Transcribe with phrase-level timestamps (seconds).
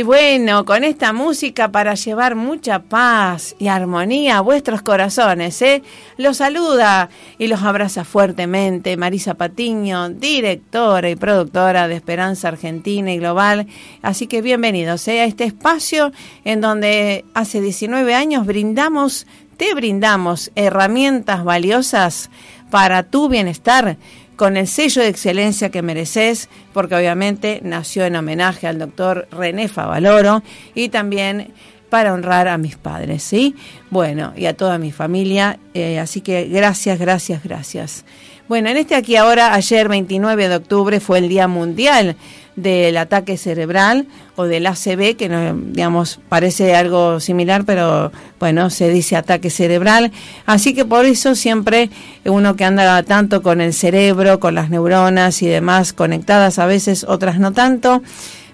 [0.00, 5.82] Sí, bueno, con esta música para llevar mucha paz y armonía a vuestros corazones, ¿eh?
[6.16, 13.18] Los saluda y los abraza fuertemente Marisa Patiño, directora y productora de Esperanza Argentina y
[13.18, 13.66] Global.
[14.00, 15.20] Así que bienvenidos ¿eh?
[15.20, 16.12] a este espacio
[16.46, 19.26] en donde hace 19 años brindamos,
[19.58, 22.30] te brindamos herramientas valiosas
[22.70, 23.98] para tu bienestar
[24.40, 29.68] con el sello de excelencia que mereces, porque obviamente nació en homenaje al doctor René
[29.68, 30.42] Favaloro
[30.74, 31.52] y también
[31.90, 33.54] para honrar a mis padres, ¿sí?
[33.90, 38.06] Bueno, y a toda mi familia, eh, así que gracias, gracias, gracias.
[38.48, 42.16] Bueno, en este aquí ahora, ayer 29 de octubre fue el Día Mundial
[42.60, 48.90] del ataque cerebral o del ACV, que no, digamos parece algo similar, pero bueno, se
[48.90, 50.12] dice ataque cerebral.
[50.46, 51.90] Así que por eso siempre
[52.24, 57.04] uno que anda tanto con el cerebro, con las neuronas y demás conectadas, a veces
[57.04, 58.02] otras no tanto,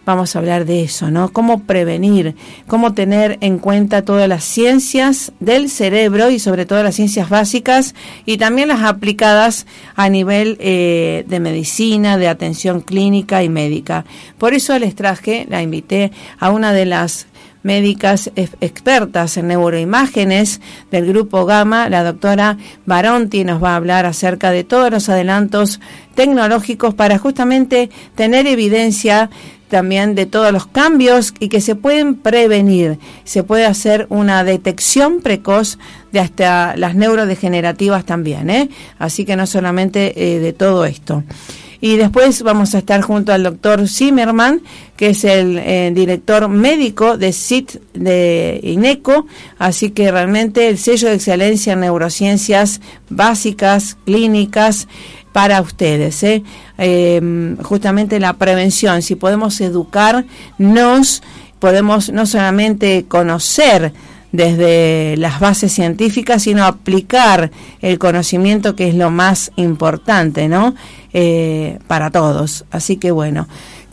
[0.07, 1.33] vamos a hablar de eso, ¿no?
[1.33, 6.95] Cómo prevenir, cómo tener en cuenta todas las ciencias del cerebro y sobre todo las
[6.95, 13.49] ciencias básicas y también las aplicadas a nivel eh, de medicina, de atención clínica y
[13.49, 14.07] médica.
[14.39, 17.27] Por eso les traje, la invité a una de las
[17.67, 20.61] médicas expertas en neuroimágenes
[20.93, 25.81] del grupo Gama, la doctora Baronti nos va a hablar acerca de todos los adelantos
[26.15, 29.31] tecnológicos para justamente tener evidencia
[29.69, 32.99] también de todos los cambios y que se pueden prevenir.
[33.25, 35.79] Se puede hacer una detección precoz
[36.13, 38.71] de hasta las neurodegenerativas también, ¿eh?
[38.99, 41.25] Así que no solamente eh, de todo esto.
[41.81, 44.63] Y después vamos a estar junto al doctor Zimmerman,
[44.97, 49.27] que es el eh, director médico de CIT de INECO,
[49.59, 54.89] así que realmente el sello de excelencia en neurociencias básicas, clínicas,
[55.37, 56.23] para ustedes.
[56.23, 56.43] ¿eh?
[56.79, 61.23] Em, justamente la prevención, si podemos educarnos,
[61.59, 63.93] podemos no solamente conocer
[64.33, 67.51] desde las bases científicas, sino aplicar
[67.83, 70.75] el conocimiento que es lo más importante, ¿no?
[71.13, 72.65] Eh, para todos.
[72.71, 73.47] Así que bueno.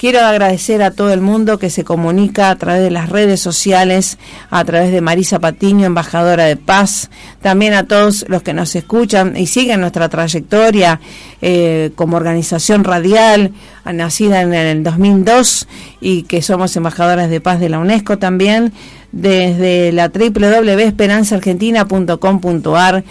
[0.04, 4.18] Quiero agradecer a todo el mundo que se comunica a través de las redes sociales,
[4.50, 7.10] a través de Marisa Patiño, embajadora de paz,
[7.42, 11.00] también a todos los que nos escuchan y siguen nuestra trayectoria
[11.42, 13.54] eh, como organización radial,
[13.86, 15.70] nacida en el 2002
[16.02, 18.74] y que somos embajadoras de paz de la UNESCO también,
[19.14, 23.06] desde la www.esperanzaargentina.com.ar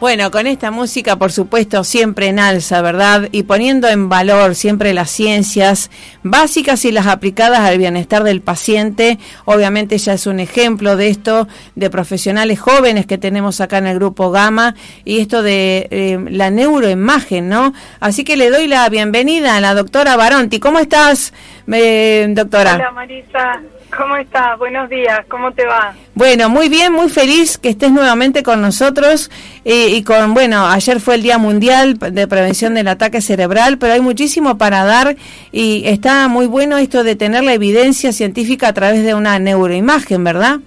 [0.00, 3.28] Bueno, con esta música, por supuesto, siempre en alza, ¿verdad?
[3.32, 5.90] Y poniendo en valor siempre las ciencias
[6.22, 9.18] básicas y las aplicadas al bienestar del paciente.
[9.44, 13.96] Obviamente ya es un ejemplo de esto, de profesionales jóvenes que tenemos acá en el
[13.96, 14.74] grupo Gama
[15.04, 17.74] y esto de eh, la neuroimagen, ¿no?
[18.00, 20.60] Así que le doy la bienvenida a la doctora Baronti.
[20.60, 21.34] ¿Cómo estás,
[21.70, 22.76] eh, doctora?
[22.76, 23.60] Hola, Marisa.
[23.96, 24.58] ¿Cómo estás?
[24.58, 25.94] Buenos días, ¿cómo te va?
[26.14, 29.30] Bueno, muy bien, muy feliz que estés nuevamente con nosotros
[29.64, 33.94] eh, y con, bueno, ayer fue el Día Mundial de Prevención del Ataque Cerebral, pero
[33.94, 35.16] hay muchísimo para dar
[35.50, 40.22] y está muy bueno esto de tener la evidencia científica a través de una neuroimagen,
[40.22, 40.60] ¿verdad?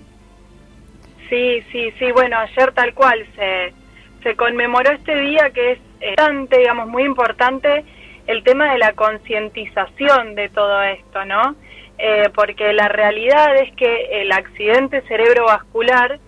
[1.30, 3.74] Sí, sí, sí, bueno, ayer tal cual se,
[4.22, 5.80] se conmemoró este día que es
[6.18, 7.86] bastante, digamos, muy importante
[8.28, 11.56] el tema de la concientización de todo esto, ¿no?
[12.05, 16.19] Eh, porque la realidad es que el accidente cerebrovascular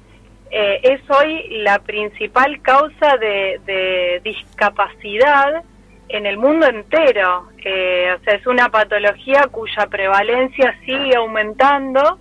[0.49, 5.65] eh, es hoy la principal causa de, discapacidad
[6.07, 7.49] en el mundo entero.
[7.61, 12.19] Eh, o sea, es una patología cuya prevalencia sigue aumentando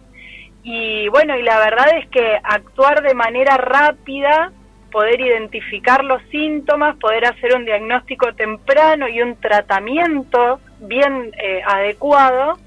[0.64, 4.50] y bueno, y la verdad es que actuar de manera rápida,
[4.90, 11.30] poder identificar los síntomas, poder hacer un diagnóstico temprano y un tratamiento bien
[11.68, 12.58] adecuado,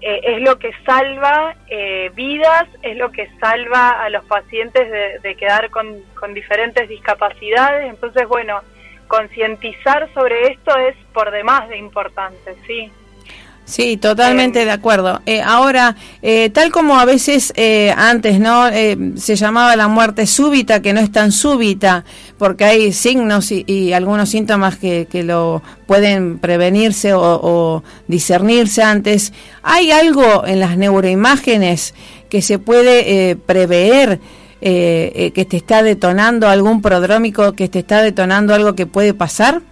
[0.00, 4.90] eh, es lo que salva eh, vidas, es lo que salva a los pacientes
[5.22, 7.88] de, quedar con, con, diferentes discapacidades.
[7.88, 8.60] Entonces, bueno,
[9.08, 12.90] concientizar sobre esto es por demás de importante, sí.
[13.70, 15.20] Sí, totalmente de acuerdo.
[15.26, 18.68] Eh, ahora, eh, tal como a veces eh, antes, ¿no?
[18.68, 22.04] se llamaba la muerte súbita, que no es tan súbita,
[22.36, 29.32] porque hay signos y, algunos síntomas que, que, lo pueden prevenirse o, discernirse antes.
[29.62, 31.94] ¿Hay algo en las neuroimágenes
[32.28, 34.18] que se puede prever?
[34.60, 39.62] que te está detonando algún prodrómico, que te está detonando algo que puede pasar?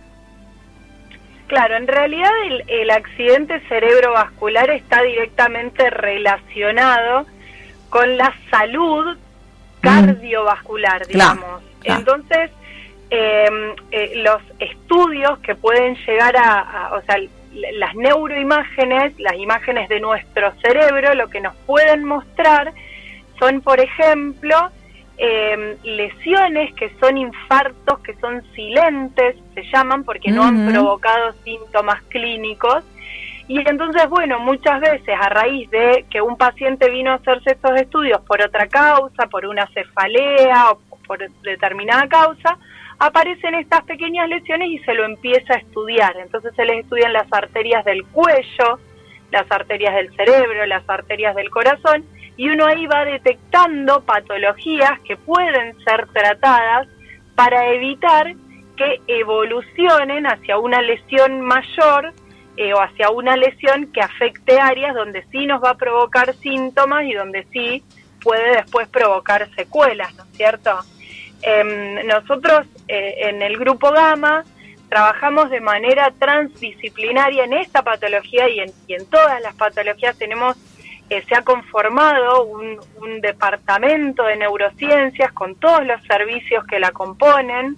[1.48, 2.30] Claro, en realidad
[2.66, 7.26] el, accidente cerebrovascular está directamente relacionado
[7.88, 9.80] con la salud mm.
[9.80, 11.62] cardiovascular, digamos.
[11.84, 12.50] Entonces,
[13.08, 17.16] em, eh, los estudios que pueden llegar a, o sea,
[17.54, 22.74] las neuroimágenes, las imágenes de nuestro cerebro, lo que nos pueden mostrar
[23.38, 24.70] son, por ejemplo,
[25.18, 32.02] eh, lesiones que son infartos, que son silentes, se llaman, porque no han provocado síntomas
[32.04, 32.84] clínicos.
[33.48, 37.80] Y entonces, bueno, muchas veces a raíz de que un paciente vino a hacerse estos
[37.80, 42.58] estudios por otra causa, por una cefalea o por determinada causa,
[42.98, 46.16] aparecen estas pequeñas lesiones y se lo empieza a estudiar.
[46.18, 48.78] Entonces se les estudian las arterias del cuello,
[49.32, 52.04] las arterias del cerebro, las arterias del corazón,
[52.38, 56.87] y uno ahí va detectando patologías que pueden ser tratadas
[57.35, 58.33] para evitar
[58.76, 62.14] que evolucionen hacia una lesión mayor
[62.57, 67.04] eh, o hacia una lesión que afecte áreas donde sí nos va a provocar síntomas
[67.07, 67.83] y donde sí
[68.23, 70.78] puede después provocar secuelas, ¿no es cierto?
[71.42, 74.45] Em, nosotros eh, en el grupo Gama
[74.88, 80.57] trabajamos de manera transdisciplinaria en esta patología y en, y en todas las patologías tenemos
[81.08, 82.78] se ha conformado un,
[83.20, 87.76] departamento de neurociencias con todos los servicios que la componen.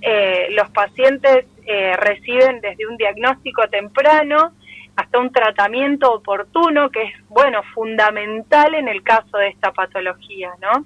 [0.00, 4.52] Eh, los pacientes eh, reciben desde un diagnóstico temprano
[4.96, 10.84] hasta un tratamiento oportuno que es, bueno, fundamental en el caso de esta patología, ¿no?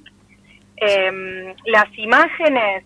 [0.77, 2.85] Em, las imágenes,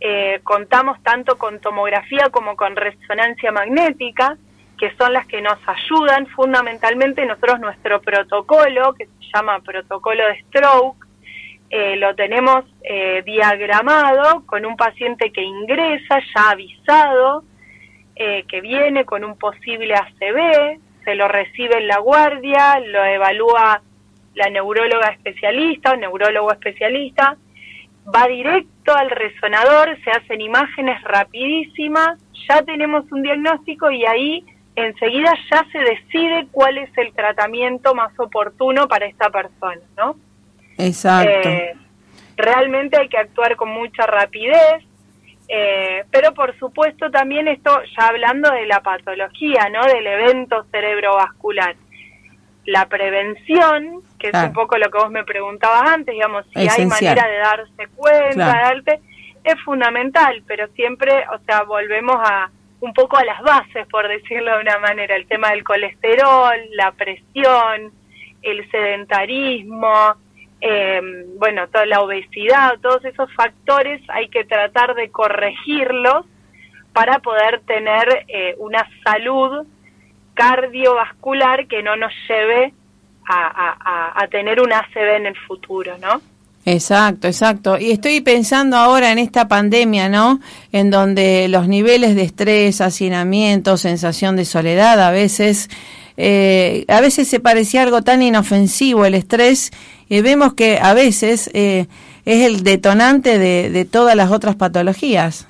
[0.00, 4.36] eh, contamos tanto con tomografía como con resonancia magnética,
[4.78, 6.26] que son las que nos ayudan.
[6.28, 11.08] Fundamentalmente nosotros nuestro protocolo, que se llama protocolo de stroke,
[11.70, 17.44] eh, lo tenemos eh, diagramado con un paciente que ingresa ya avisado,
[18.16, 23.82] eh, que viene con un posible ACV, se lo recibe en la guardia, lo evalúa
[24.34, 27.36] la neuróloga especialista o neurólogo especialista,
[28.14, 32.18] va directo al resonador, se hacen imágenes rapidísimas,
[32.48, 34.44] ya tenemos un diagnóstico y ahí
[34.86, 40.16] enseguida ya se decide cuál es el tratamiento más oportuno para esta persona, ¿no?
[40.76, 41.48] Exacto.
[41.48, 41.74] Eh,
[42.36, 44.84] realmente hay que actuar con mucha rapidez,
[45.48, 49.84] eh, pero por supuesto también esto, ya hablando de la patología, ¿no?
[49.86, 51.74] Del evento cerebrovascular.
[52.66, 56.84] La prevención, que es un poco lo que vos me preguntabas antes, digamos, si hay
[56.84, 58.74] manera de darse cuenta,
[59.42, 64.54] es fundamental, pero siempre, o sea, volvemos a un poco a las bases, por decirlo
[64.56, 67.92] de una manera, el tema del colesterol, la presión,
[68.42, 70.14] el sedentarismo,
[70.60, 71.00] eh,
[71.36, 76.26] bueno, toda la obesidad, todos esos factores hay que tratar de corregirlos
[76.92, 79.66] para poder tener eh, una salud
[80.34, 82.72] cardiovascular que no nos lleve
[83.30, 86.22] a, a, tener un ACV en el futuro, ¿no?
[86.70, 87.78] Exacto, exacto.
[87.78, 90.38] Y estoy pensando ahora en esta pandemia, ¿no?
[90.70, 95.70] En donde los niveles de estrés, hacinamiento, sensación de soledad, a veces,
[96.18, 99.70] eh, a veces se parecía algo tan inofensivo el estrés
[100.10, 101.86] y vemos que a veces eh,
[102.26, 105.48] es el detonante de, todas las otras patologías.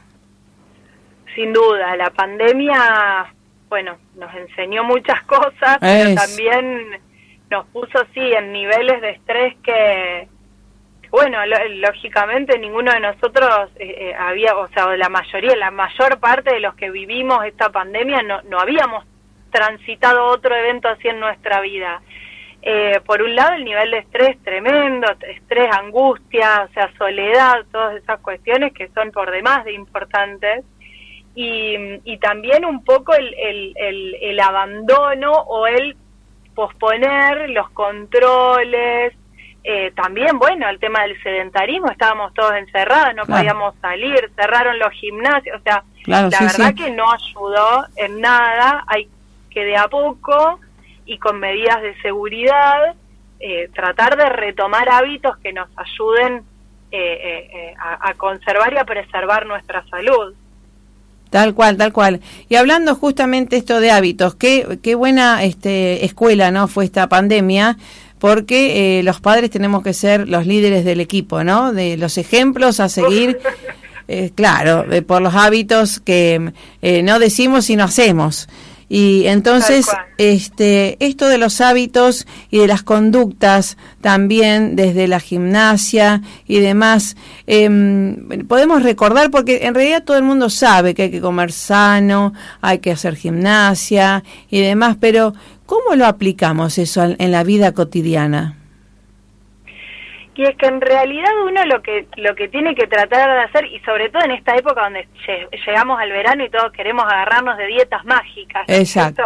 [1.35, 3.35] Sin duda, la pandemia,
[3.69, 7.01] bueno, nos enseñó muchas cosas, pero también
[7.51, 10.29] nos puso, sí, en niveles de estrés que,
[11.11, 16.55] bueno, lógicamente ninguno de nosotros eh, eh, había, o sea, la mayoría, la mayor parte
[16.55, 19.05] de los que vivimos esta pandemia no, no habíamos
[19.51, 22.03] transitado otro evento así en nuestra vida.
[22.61, 27.97] Eh, por un lado el nivel de estrés tremendo, estrés, angustia, o sea, soledad, todas
[27.97, 30.65] esas cuestiones que son por demás de importantes.
[31.35, 35.97] Y, también un poco el, el, el, abandono o el
[36.53, 39.15] posponer los controles,
[39.71, 44.91] eh, también, bueno, el tema del sedentarismo, estábamos todos encerrados, no podíamos salir, cerraron los
[44.93, 49.11] gimnasios, o sea, la verdad que no ayudó en nada, hay
[49.51, 50.59] que de a poco
[51.05, 52.95] y con medidas de seguridad,
[53.41, 56.45] eh, tratar de retomar hábitos que nos ayuden
[56.91, 60.33] eh, eh, a, conservar y a preservar nuestra salud.
[61.29, 62.21] Tal cual, tal cual.
[62.49, 67.77] Y hablando justamente esto de hábitos, qué, qué buena este, escuela no fue esta pandemia,
[68.19, 71.73] porque los padres tenemos que ser los líderes del equipo, ¿no?
[71.73, 73.39] De los ejemplos a seguir,
[74.35, 78.49] claro, por los hábitos que no decimos sino hacemos.
[78.91, 86.23] Y entonces, este, esto de los hábitos y de las conductas también desde la gimnasia
[86.47, 87.15] y demás,
[87.47, 92.33] em, podemos recordar, porque en realidad todo el mundo sabe que hay que comer sano,
[92.63, 95.35] hay que hacer gimnasia y demás, pero
[95.69, 98.57] ¿cómo lo aplicamos eso en la vida cotidiana?
[100.39, 103.67] Y es que en realidad uno lo que lo que tiene que tratar de hacer,
[103.67, 105.09] y sobre todo en esta época donde
[105.67, 109.25] llegamos al verano y todos queremos agarrarnos de dietas mágicas, Exacto.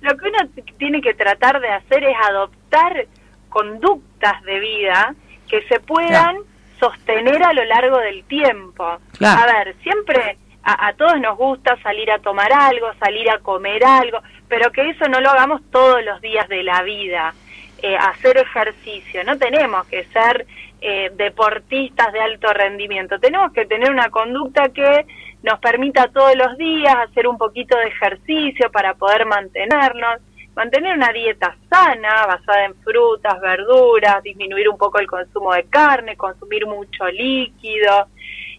[0.00, 0.38] lo que uno
[0.78, 3.06] tiene que tratar de hacer es adoptar
[3.50, 5.14] conductas de vida
[5.50, 6.38] que se puedan
[6.80, 8.84] sostener a lo largo del tiempo.
[8.84, 13.84] A ver, siempre a, a, todos nos gusta salir a tomar algo, salir a comer
[13.84, 14.18] algo,
[14.54, 17.34] pero que eso no lo hagamos todos los días de la vida.
[17.82, 20.46] Eh, hacer ejercicio, no tenemos que ser
[20.80, 25.06] eh, deportistas de alto rendimiento, tenemos que tener una conducta que
[25.42, 30.20] nos permita todos los días hacer un poquito de ejercicio para poder mantenernos,
[30.54, 36.16] mantener una dieta sana, basada en frutas, verduras, disminuir un poco el consumo de carne,
[36.16, 38.06] consumir mucho líquido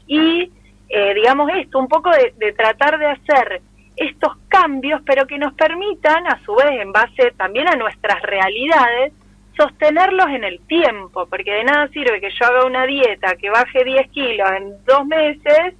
[0.08, 0.52] y,
[0.90, 3.62] eh, digamos esto, un poco de tratar de hacer
[3.98, 9.14] estos cambios, pero que nos permitan, a su vez, en base también a nuestras realidades,
[9.56, 13.84] sostenerlos en el tiempo, porque de nada sirve que yo haga una dieta que baje
[13.84, 15.76] 10 kilos en dos meses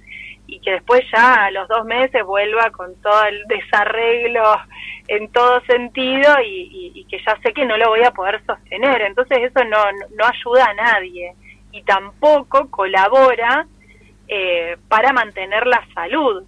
[0.46, 4.42] y que después ya a los dos meses vuelva con todo el desarreglo
[5.08, 9.02] en todo sentido y, que ya sé que no lo voy a poder sostener.
[9.02, 9.78] Entonces eso no,
[10.16, 11.34] no ayuda a nadie
[11.72, 13.66] y tampoco colabora
[14.28, 16.44] eh, para mantener la salud.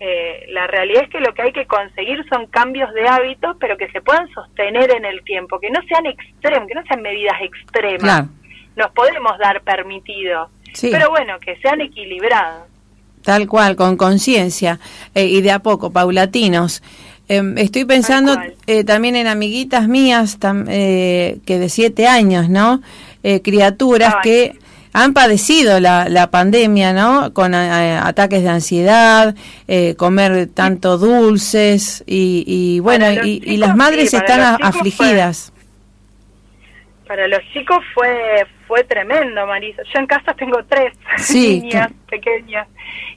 [0.00, 3.76] Eh, la realidad es que lo que hay que conseguir son cambios de hábitos, pero
[3.76, 7.36] que se puedan sostener en el tiempo, que no sean extremos, que no sean medidas
[7.40, 8.28] extremas.
[8.76, 12.64] Nos podemos dar permitido, pero bueno, que sean equilibrados.
[13.22, 14.78] Tal cual, con conciencia
[15.14, 16.82] eh, y de a poco, paulatinos.
[17.26, 18.36] Em, estoy pensando
[18.66, 20.36] eh, también en amiguitas mías
[20.68, 22.82] eh, que de siete años, ¿no?
[23.22, 24.58] Eh, criaturas que
[24.94, 27.34] han padecido la, la pandemia, ¿no?
[27.34, 29.34] Con ataques de ansiedad,
[29.98, 35.52] comer tanto dulces y, bueno, y, las madres están afligidas.
[37.06, 39.82] para los chicos fue fue tremendo, Marisa.
[39.92, 40.92] Yo en casa tengo tres
[41.34, 42.68] niñas pequeñas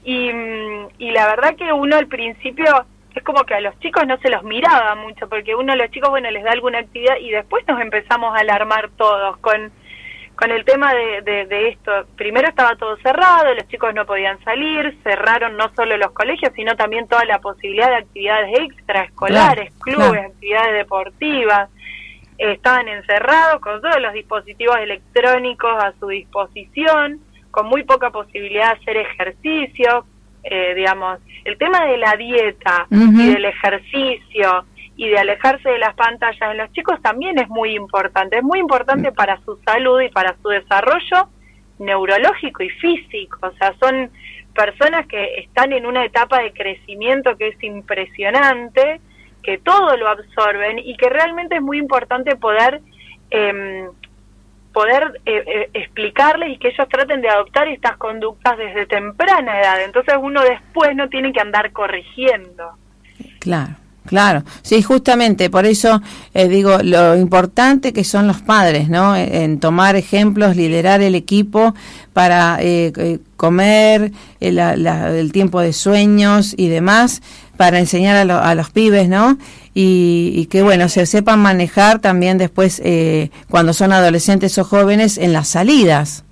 [0.03, 4.05] y, mm, y la verdad que uno al principio es como que a los chicos
[4.05, 7.17] no se los miraba mucho, porque uno a los chicos, bueno, les da alguna actividad
[7.19, 9.72] y después nos empezamos a alarmar todos con,
[10.38, 11.91] con el tema de, de, esto.
[12.15, 16.75] Primero estaba todo cerrado, los chicos no podían salir, cerraron no solo los colegios, sino
[16.75, 21.70] también toda la posibilidad de actividades extraescolares, clubes, actividades deportivas.
[22.38, 28.82] estaban encerrados con todos los dispositivos electrónicos a su disposición, con muy poca posibilidad de
[28.82, 30.06] hacer ejercicio,
[30.44, 34.65] eh, digamos, el tema de la dieta y del ejercicio
[34.97, 38.37] y de alejarse de las pantallas en los chicos también es muy importante.
[38.37, 41.29] Es muy importante para su salud y para su desarrollo
[41.77, 43.37] neurológico y físico.
[43.43, 44.09] O sea, son
[44.55, 48.99] personas que están en una etapa de crecimiento que es impresionante,
[49.43, 52.81] que todo lo absorben y que realmente es muy importante poder
[53.29, 53.87] eh,
[54.73, 59.83] poder eh, explicarles y que ellos traten de adoptar estas conductas desde temprana edad.
[59.83, 62.73] Entonces uno después no tiene que andar corrigiendo.
[63.39, 63.73] Claro.
[64.07, 66.01] Claro, sí, justamente por eso
[66.33, 69.15] eh, digo lo importante que son los padres, ¿no?
[69.15, 71.75] En tomar ejemplos, liderar el equipo
[72.13, 72.59] para
[73.35, 77.21] comer, el, tiempo de sueños y demás,
[77.57, 79.37] para enseñar a, a los pibes, ¿no?
[79.79, 85.33] y, que bueno, se sepan manejar también después eh, cuando son adolescentes o jóvenes en
[85.33, 86.23] las salidas.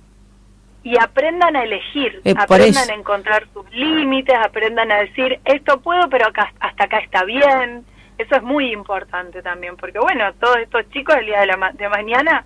[0.86, 6.08] Y aprendan a elegir, eh, aprendan a encontrar sus límites, aprendan a decir, esto puedo,
[6.08, 7.84] pero acá, hasta acá está bien.
[8.18, 11.88] Eso es muy importante también, porque bueno, todos estos chicos el día de, la de
[11.88, 12.44] mañana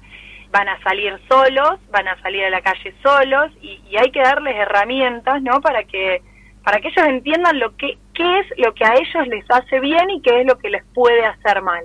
[0.50, 4.20] van a salir solos, van a salir a la calle solos y, y hay que
[4.20, 5.60] darles herramientas, ¿no?
[5.60, 6.22] Para que
[6.64, 10.08] para que ellos entiendan lo que qué es lo que a ellos les hace bien
[10.10, 11.84] y qué es lo que les puede hacer mal.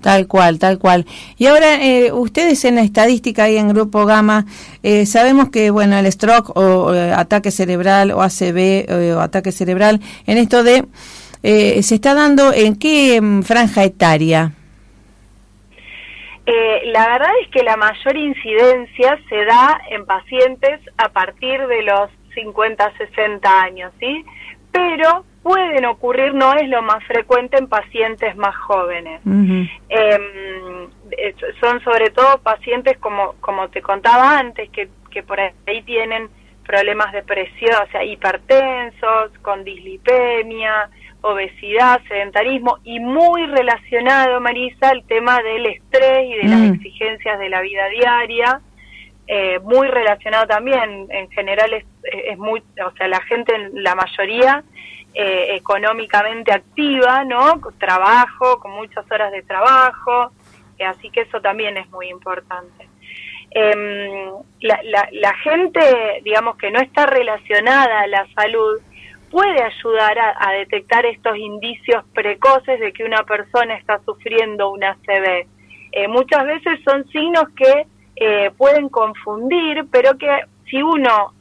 [0.00, 1.04] Tal cual, tal cual.
[1.36, 4.46] Y ahora, eh, ustedes en la estadística y en Grupo Gama,
[4.82, 8.86] eh, sabemos que, bueno, el stroke o, eh, ataque cerebral o ACV
[9.16, 10.84] o ataque cerebral, en esto de,
[11.42, 14.52] ¿se está dando en qué mm, franja etaria?
[16.92, 22.10] la verdad es que la mayor incidencia se da en pacientes a partir de los
[22.34, 24.24] 50, 60 años, ¿sí?
[24.72, 29.20] Pero pueden ocurrir, no es lo más frecuente en pacientes más jóvenes.
[29.24, 30.88] Em,
[31.60, 36.28] son sobre todo pacientes, como, como te contaba antes, que, que por ahí tienen
[36.66, 40.88] problemas de presión, o sea, hipertensos, con dislipemia,
[41.22, 46.74] obesidad, sedentarismo y muy relacionado, Marisa, el tema del estrés y de las mm.
[46.74, 48.60] exigencias de la vida diaria.
[49.26, 54.64] Eh, muy relacionado también, en general es, es muy, o sea, la gente, la mayoría,
[55.14, 57.60] eh, económicamente activa, ¿no?
[57.78, 60.30] Trabajo, con muchas horas de trabajo,
[60.78, 62.88] eh, así que eso también es muy importante.
[63.50, 68.80] Em, la, gente, digamos, que no está relacionada a la salud,
[69.30, 74.90] puede ayudar a, a, detectar estos indicios precoces de que una persona está sufriendo una
[74.90, 75.46] ACV.
[76.08, 77.86] muchas veces son signos que
[78.22, 80.28] eh, pueden confundir, pero que
[80.68, 81.32] si uno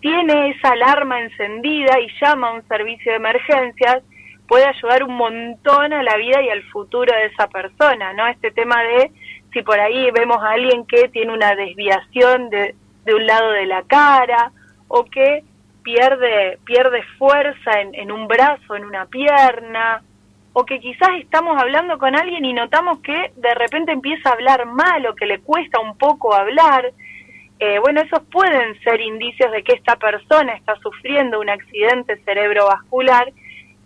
[0.00, 4.02] tiene esa alarma encendida y llama a un servicio de emergencias,
[4.46, 8.26] puede ayudar un montón a la vida y al futuro de esa persona, ¿no?
[8.26, 9.10] Este tema de
[9.52, 13.66] si por ahí vemos a alguien que tiene una desviación de, de un lado de
[13.66, 14.52] la cara
[14.88, 15.42] o que
[15.82, 20.02] pierde, pierde fuerza en, en un brazo, en una pierna,
[20.52, 24.66] o que quizás estamos hablando con alguien y notamos que de repente empieza a hablar
[24.66, 26.92] mal o que le cuesta un poco hablar.
[27.58, 33.32] Eh, bueno, esos pueden ser indicios de que esta persona está sufriendo un accidente cerebrovascular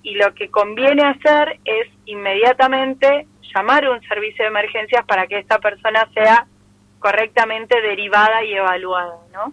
[0.03, 5.39] y lo que conviene hacer es inmediatamente llamar a un servicio de emergencias para que
[5.39, 6.47] esta persona sea
[6.99, 9.53] correctamente derivada y evaluada, ¿no?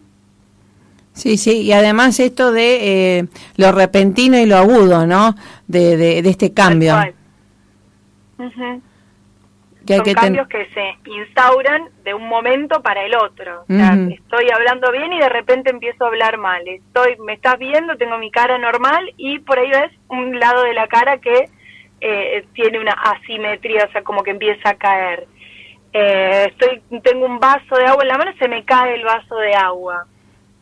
[1.14, 3.26] Sí, sí, y además esto de eh,
[3.56, 5.36] lo repentino y lo agudo, ¿no?
[5.68, 6.96] De, de, este cambio.
[9.88, 13.66] Que Son cambios que se instauran de un momento para el otro.
[13.68, 16.68] estoy hablando bien y de repente empiezo a hablar mal.
[16.68, 20.74] Estoy, me estás viendo, tengo mi cara normal y por ahí ves un lado de
[20.74, 21.50] la cara que
[22.02, 25.28] eh, tiene una asimetría, o sea, como que empieza a caer.
[25.94, 29.36] Eh, estoy, tengo un vaso de agua en la mano, se me cae el vaso
[29.38, 30.06] de agua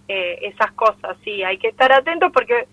[0.08, 2.68] eh, esas cosas, sí, hay que estar atentos porque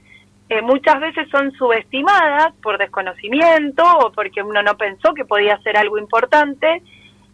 [0.52, 5.76] eh, muchas veces son subestimadas por desconocimiento o porque uno no pensó que podía ser
[5.78, 6.82] algo importante.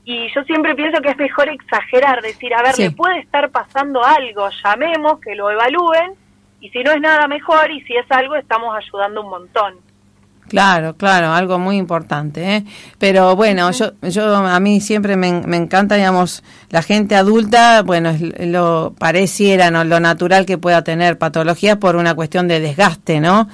[0.05, 4.03] Y yo siempre pienso que es mejor exagerar, decir, a ver, le puede estar pasando
[4.05, 6.15] algo, llamemos, que lo evalúen,
[6.61, 9.88] y si no es nada mejor, y si es algo, estamos ayudando un montón.
[10.49, 12.57] Claro, claro, algo muy importante.
[12.57, 12.65] ¿eh?
[12.99, 18.95] Pero bueno, yo, yo a mí siempre me, encanta, digamos, la gente adulta, bueno, lo
[18.99, 19.85] pareciera, ¿no?
[19.85, 23.49] Lo natural que pueda tener patologías por una cuestión de desgaste, ¿no?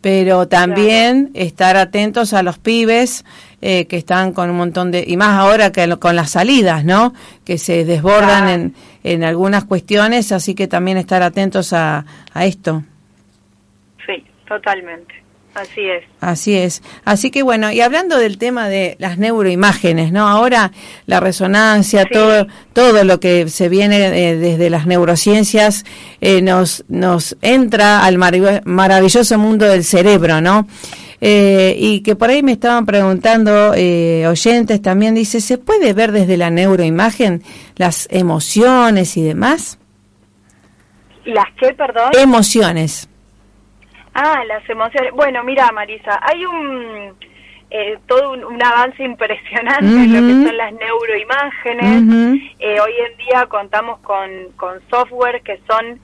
[0.00, 3.24] Pero también estar atentos a los pibes
[3.60, 7.12] eh, que están con un montón de, y más ahora que con las salidas, ¿no?
[7.44, 12.84] Que se desbordan en, en algunas cuestiones, así que también estar atentos a, a esto.
[14.06, 15.25] Sí, totalmente.
[15.56, 16.04] Así es.
[16.20, 16.82] Así es.
[17.06, 20.28] Así que bueno, y hablando del tema de las neuroimágenes, ¿no?
[20.28, 20.70] Ahora
[21.06, 25.86] la resonancia, todo, todo lo que se viene eh, desde las neurociencias
[26.20, 30.68] eh, nos, nos entra al maravilloso mundo del cerebro, ¿no?
[31.22, 36.36] Eh, y que por ahí me estaban preguntando oyentes también, dice, ¿se puede ver desde
[36.36, 37.42] la neuroimagen
[37.76, 39.78] las emociones y demás?
[41.24, 42.10] ¿Las qué, perdón?
[42.12, 43.08] Emociones.
[44.18, 45.12] Ah, las emociones.
[45.12, 47.14] Bueno, mira, Marisa, hay un
[47.68, 52.42] eh, todo un, avance impresionante en lo que son las neuroimágenes.
[52.58, 56.00] eh, hoy en día contamos con, con software que son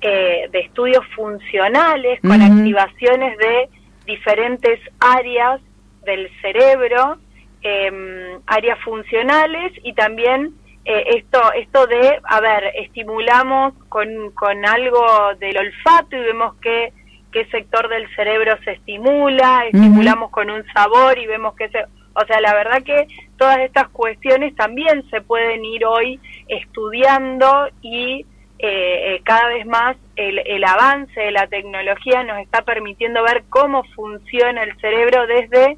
[0.00, 3.68] eh, de estudios funcionales, con activaciones de
[4.04, 5.60] diferentes áreas
[6.04, 7.16] del cerebro,
[7.62, 15.34] eh, áreas funcionales y también eh, esto esto de, a ver, estimulamos con, con algo
[15.40, 16.92] del olfato y vemos que
[17.36, 21.84] qué sector del cerebro se estimula, estimulamos con un sabor y vemos que se...
[22.14, 26.18] O sea, la verdad que todas estas cuestiones también se pueden ir hoy
[26.48, 28.24] estudiando y
[28.58, 33.44] eh, eh, cada vez más el, el, avance de la tecnología nos está permitiendo ver
[33.50, 35.76] cómo funciona el cerebro desde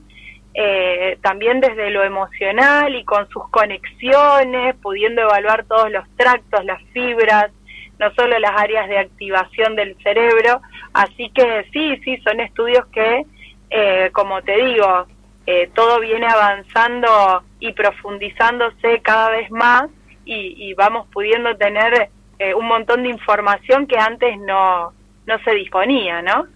[0.55, 6.81] eh, también desde lo emocional y con sus conexiones, pudiendo evaluar todos los tractos, las
[6.92, 7.51] fibras,
[7.98, 10.61] no solo las áreas de activación del cerebro.
[10.92, 13.24] Así que sí, sí, son estudios que,
[13.70, 15.06] eh, como te digo,
[15.46, 19.84] eh, todo viene avanzando y profundizándose cada vez más
[20.24, 24.92] y, vamos pudiendo tener eh, un montón de información que antes no,
[25.26, 26.46] no se disponía, ¿no?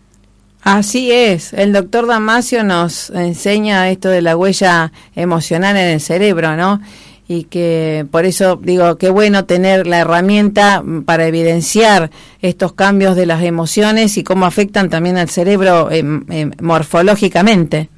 [0.63, 6.55] Así es, el doctor Damasio nos enseña esto de la huella emocional en el cerebro,
[6.55, 6.81] ¿no?
[7.29, 13.27] Y que por eso digo, qué bueno tener la herramienta para evidenciar estos cambios de
[13.27, 17.89] las emociones y cómo afectan también al cerebro eh, eh, morfológicamente.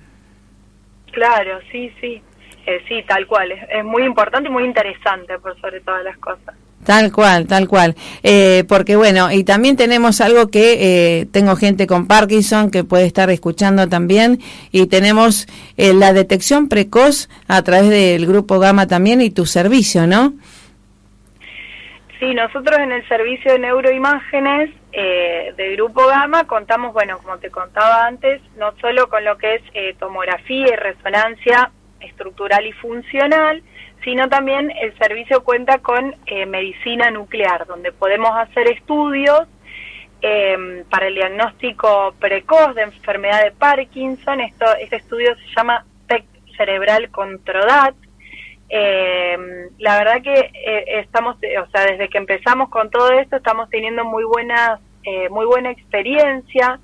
[1.10, 2.20] Claro, sí, sí,
[2.66, 6.54] eh, sí, tal cual, es muy importante y muy interesante por sobre todas las cosas.
[6.85, 7.94] Tal cual, tal cual.
[8.23, 13.07] Eh, porque bueno, y también tenemos algo que eh, tengo gente con Parkinson que puede
[13.07, 14.38] estar escuchando también,
[14.70, 20.07] y tenemos eh, la detección precoz a través del grupo Gama también y tu servicio,
[20.07, 20.35] ¿no?
[22.20, 24.70] Sí, nosotros en el servicio de neuroimágenes
[25.57, 29.99] del Grupo Gama contamos, bueno, como te contaba antes, no solo con lo que es
[29.99, 31.70] tomografía y resonancia
[32.01, 33.62] estructural y funcional,
[34.05, 39.49] sino también el servicio cuenta con eh, medicina nuclear, donde podemos hacer estudios
[40.21, 44.40] eh, para el diagnóstico precoz de enfermedad de Parkinson.
[44.40, 46.25] Esto, este estudio se llama PEC
[46.57, 47.95] cerebral controdat.
[48.69, 49.38] Eh,
[49.79, 50.51] la verdad que
[51.01, 54.81] estamos, o sea, desde que empezamos con todo esto, estamos teniendo muy buena,
[55.31, 56.79] muy buena experiencia.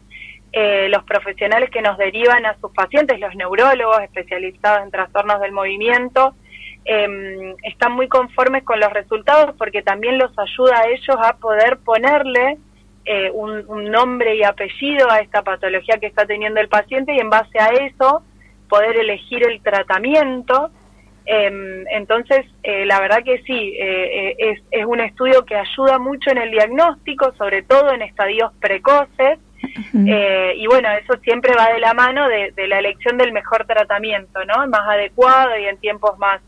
[0.53, 6.35] los profesionales que nos derivan a sus pacientes, los neurólogos especializados en trastornos del movimiento,
[6.85, 11.79] eh, están muy conformes con los resultados porque también los ayuda a ellos a poder
[11.79, 12.59] ponerle
[13.07, 17.31] eh, un, nombre y apellido a esta patología que está teniendo el paciente y en
[17.31, 18.23] base a eso
[18.69, 20.71] poder elegir el tratamiento.
[21.25, 26.31] Em, entonces, eh, la verdad que sí, eh, es, es, un estudio que ayuda mucho
[26.31, 29.39] en el diagnóstico, sobre todo en estadios precoces.
[29.93, 34.45] y bueno, eso siempre va de la mano de, de, la elección del mejor tratamiento,
[34.45, 34.67] ¿no?
[34.69, 36.41] Más adecuado y en tiempos más,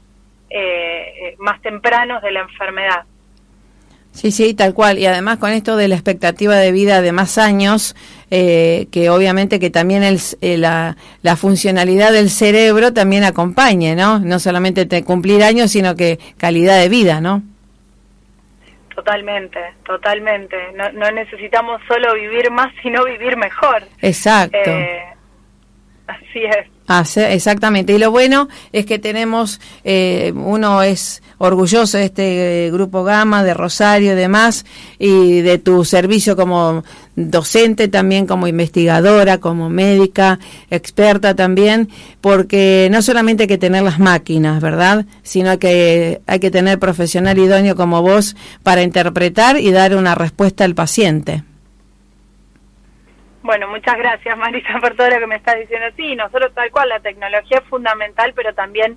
[0.55, 3.05] eh, más tempranos de la enfermedad.
[4.13, 4.99] Sí, sí, tal cual.
[4.99, 7.97] Y además con esto de la expectativa de vida de más años,
[8.31, 14.19] eh, que obviamente que también el, eh, la, la, funcionalidad del cerebro también acompañe, ¿no?
[14.19, 17.43] No solamente te cumplir años, sino que calidad de vida, ¿no?
[18.95, 20.57] Totalmente, totalmente.
[20.75, 23.83] No, no necesitamos solo vivir más, sino vivir mejor.
[24.03, 24.59] Exacto.
[26.07, 26.67] así es.
[26.95, 27.95] Ah, exactamente.
[27.95, 33.43] Y lo bueno es que tenemos, eh, uno es orgulloso de este eh, grupo Gama,
[33.43, 34.67] de Rosario y demás,
[34.99, 36.85] y de tu servicio como
[37.17, 40.39] docente, también como investigadora, como médica,
[40.71, 41.89] experta también,
[42.21, 45.07] porque no solamente hay que tener las máquinas, ¿verdad?
[45.23, 50.65] Sino que hay que tener profesional idóneo como vos para interpretar y dar una respuesta
[50.65, 51.43] al paciente.
[53.43, 55.89] Bueno, muchas gracias Marisa por todo lo que me estás diciendo.
[55.97, 58.97] Sí, nosotros tal cual, la tecnología es fundamental, pero también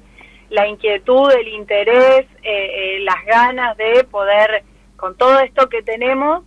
[0.49, 4.63] la inquietud, el interés, eh, eh, las ganas de poder,
[4.97, 6.43] con todo esto que tenemos,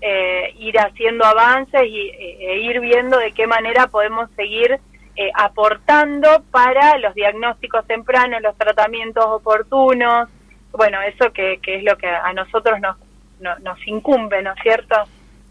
[0.00, 4.80] eh, ir haciendo avances y, e ir viendo de qué manera podemos seguir
[5.34, 10.26] aportando para los diagnósticos tempranos, los tratamientos oportunos,
[10.72, 12.96] bueno, eso que, que es lo que a nosotros nos,
[13.60, 14.96] nos incumbe, ¿no es cierto?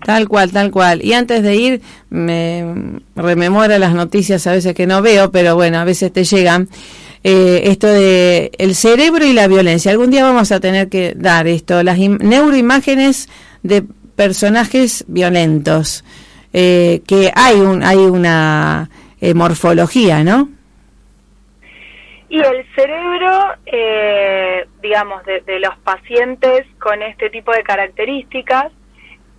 [0.06, 1.04] Tal cual, tal cual.
[1.04, 5.80] Y antes de ir, me rememora las noticias a veces que no veo, pero bueno,
[5.80, 6.70] a veces te llegan.
[7.24, 9.92] Eh, esto de el cerebro y la violencia.
[9.92, 13.30] Algún día vamos a tener que dar esto, las neuroimágenes
[13.62, 13.84] de
[14.16, 16.04] personajes violentos,
[16.52, 20.50] eh, que hay un hay una eh, morfología, ¿no?
[22.28, 23.56] Y el cerebro,
[24.82, 28.72] digamos, de los pacientes con este tipo de características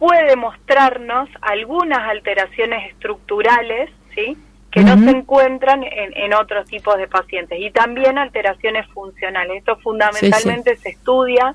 [0.03, 4.37] puede mostrarnos algunas alteraciones estructurales, ¿sí?
[4.73, 9.59] que no se encuentran en, otros tipos de pacientes y también alteraciones funcionales.
[9.59, 11.55] Esto fundamentalmente se estudia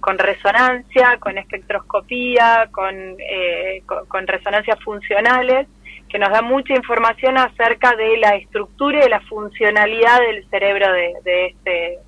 [0.00, 5.68] con resonancia, con espectroscopía, con, eh, con, resonancias funcionales,
[6.08, 10.92] que nos da mucha información acerca de la estructura y de la funcionalidad del cerebro
[10.92, 11.98] de, de este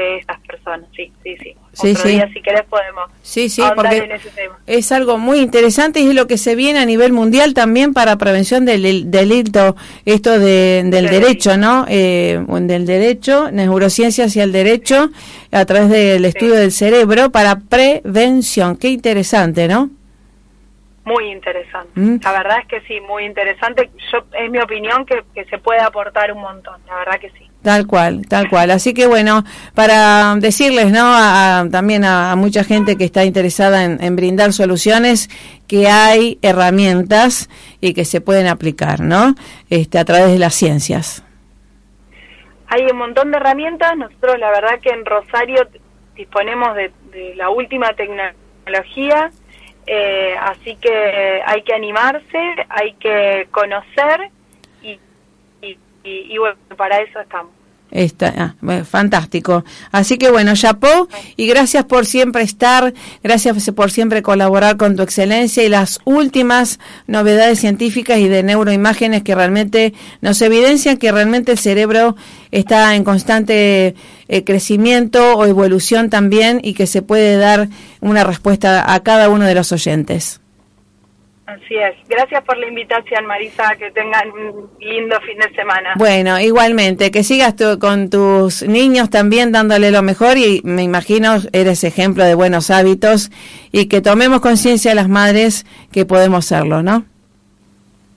[0.00, 1.54] de estas personas, sí, sí, sí.
[1.72, 4.20] Sí, Otro Día, si querés podemos sí, sí, porque
[4.66, 8.16] es algo muy interesante y es lo que se viene a nivel mundial también para
[8.16, 11.86] prevención del delito, esto de, del derecho, ¿no?
[11.88, 15.10] Eh, del derecho, neurociencias y el derecho,
[15.50, 18.76] a través del estudio del cerebro para prevención.
[18.76, 19.90] Qué interesante, ¿no?
[21.04, 21.90] Muy interesante.
[21.94, 22.20] ¿Mm?
[22.22, 23.90] La verdad es que sí, muy interesante.
[24.10, 26.80] Yo es mi opinión que, que se puede aportar un montón.
[26.86, 27.50] La verdad que sí.
[27.64, 28.70] Tal cual, tal cual.
[28.70, 29.42] Así que bueno,
[29.74, 31.14] para decirles, ¿no?
[31.70, 35.30] también a, mucha gente que está interesada en, brindar soluciones,
[35.66, 37.48] que hay herramientas
[37.80, 39.34] y que se pueden aplicar, ¿no?
[39.70, 41.24] Este, a través de las ciencias.
[42.66, 43.96] Hay un montón de herramientas.
[43.96, 45.66] Nosotros, la verdad, que en Rosario
[46.14, 46.92] disponemos de,
[47.36, 49.30] la última tecnología.
[49.86, 54.30] Eh, así que hay que animarse, hay que conocer
[56.04, 57.53] y, bueno, para eso estamos.
[57.90, 59.64] Está, ah, fantástico.
[59.92, 62.92] Así que bueno, chapó y gracias por siempre estar,
[63.22, 69.22] gracias por siempre colaborar con tu excelencia y las últimas novedades científicas y de neuroimágenes
[69.22, 72.16] que realmente nos evidencian que realmente el cerebro
[72.50, 73.94] está en constante
[74.26, 77.68] eh, crecimiento o evolución también y que se puede dar
[78.00, 80.40] una respuesta a cada uno de los oyentes.
[81.46, 81.94] Así es.
[82.08, 83.76] Gracias por la invitación, Marisa.
[83.76, 85.92] Que tengan un lindo fin de semana.
[85.96, 87.10] Bueno, igualmente.
[87.10, 92.34] Que sigas con tus niños también dándole lo mejor y me imagino eres ejemplo de
[92.34, 93.30] buenos hábitos
[93.72, 97.04] y que tomemos conciencia las madres que podemos serlo, ¿no?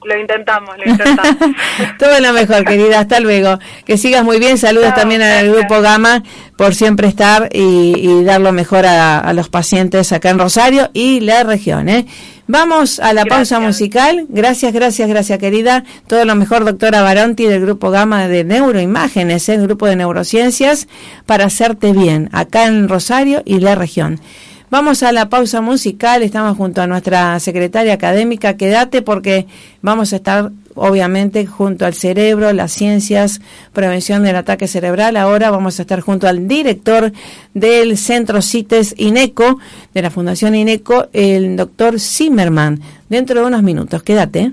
[0.07, 1.35] Lo intentamos, lo intentamos.
[1.99, 3.01] Todo lo mejor, querida.
[3.01, 3.59] Hasta luego.
[3.85, 4.57] Que sigas muy bien.
[4.57, 6.23] Saludos también al Grupo Gama
[6.55, 11.19] por siempre estar y, dar lo mejor a, a, los pacientes acá en Rosario y
[11.19, 11.89] la región.
[11.89, 12.05] ¿eh?
[12.47, 14.25] Vamos a la pausa musical.
[14.29, 15.83] Gracias, gracias, gracias, querida.
[16.07, 20.87] Todo lo mejor, doctora Baronti, del Grupo Gama de Neuroimágenes, el grupo de neurociencias,
[21.25, 24.21] para hacerte bien acá en Rosario y la región.
[24.69, 29.47] Vamos a la pausa musical, estamos junto a nuestra secretaria académica, quédate porque
[29.81, 33.39] vamos a estar obviamente junto al cerebro, las ciencias,
[33.71, 35.15] prevención del ataque cerebral.
[35.15, 37.13] Ahora vamos a estar junto al director
[37.53, 39.57] del Centro CITES INECO,
[39.93, 44.03] de la Fundación INECO, el doctor Zimmerman, dentro de unos minutos.
[44.03, 44.51] Quédate.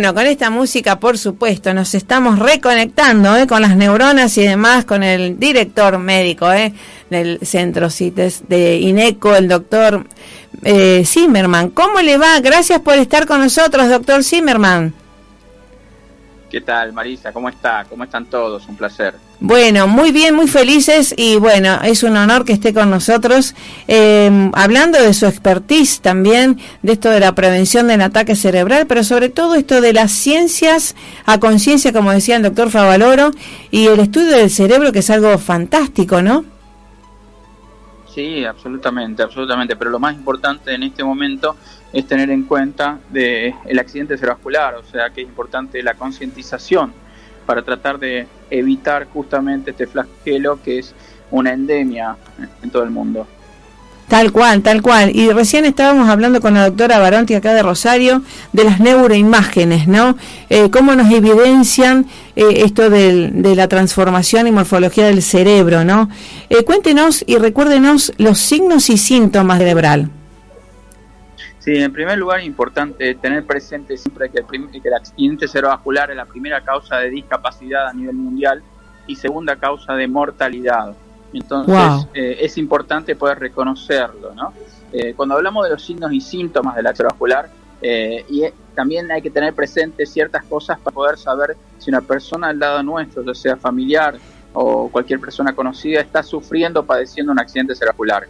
[0.00, 3.46] Bueno, con esta música, por supuesto, nos estamos reconectando ¿eh?
[3.46, 6.72] con las neuronas y demás, con el director médico ¿eh?
[7.10, 10.06] del centro CITES de INECO, el doctor
[10.64, 11.68] eh, Zimmerman.
[11.68, 12.40] ¿Cómo le va?
[12.40, 14.94] Gracias por estar con nosotros, doctor Zimmerman.
[16.50, 17.32] ¿Qué tal, Marisa?
[17.32, 17.86] ¿Cómo está?
[17.88, 18.66] ¿Cómo están todos?
[18.66, 19.14] Un placer.
[19.38, 23.54] Bueno, muy bien, muy felices y bueno, es un honor que esté con nosotros
[23.86, 29.04] em, hablando de su expertise también, de esto de la prevención del ataque cerebral, pero
[29.04, 33.30] sobre todo esto de las ciencias a conciencia, como decía el doctor Favaloro,
[33.70, 36.44] y el estudio del cerebro, que es algo fantástico, ¿no?
[38.12, 41.56] Sí, absolutamente, absolutamente, pero lo más importante en este momento
[41.92, 46.92] es tener en cuenta de el accidente cerebrovascular, o sea que es importante la concientización
[47.46, 50.94] para tratar de evitar justamente este flagelo que es
[51.30, 52.16] una endemia
[52.62, 53.26] en todo el mundo.
[54.10, 55.14] Tal cual, tal cual.
[55.14, 58.22] Y recién estábamos hablando con la doctora Baronti acá de Rosario
[58.52, 60.16] de las neuroimágenes, ¿no?
[60.48, 66.08] Eh, ¿Cómo nos evidencian eh, esto de la transformación y morfología del cerebro, ¿no?
[66.48, 70.10] Eh, cuéntenos y recuérdenos los signos y síntomas cerebral.
[71.60, 76.10] Sí, en primer lugar es importante tener presente siempre que el, que el accidente cerebrovascular
[76.10, 78.62] es la primera causa de discapacidad a nivel mundial
[79.06, 80.94] y segunda causa de mortalidad.
[81.34, 84.54] Entonces eh, es importante poder reconocerlo, ¿no?
[84.92, 87.50] Eh, cuando hablamos de los signos y síntomas del accidente cerebrovascular,
[87.82, 88.44] eh, y
[88.74, 92.82] también hay que tener presente ciertas cosas para poder saber si una persona al lado
[92.82, 94.16] nuestro, ya sea familiar
[94.52, 98.26] o cualquier persona conocida, está sufriendo o padeciendo un accidente cerebrovascular.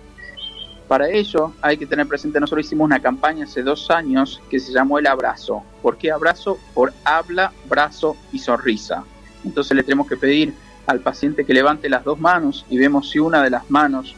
[0.90, 4.72] Para ello hay que tener presente, nosotros hicimos una campaña hace dos años que se
[4.72, 5.62] llamó El Abrazo.
[5.82, 6.58] ¿Por qué abrazo?
[6.74, 9.04] Por habla, brazo y sonrisa.
[9.44, 10.52] Entonces le tenemos que pedir
[10.88, 14.16] al paciente que levante las dos manos y vemos si una de las manos,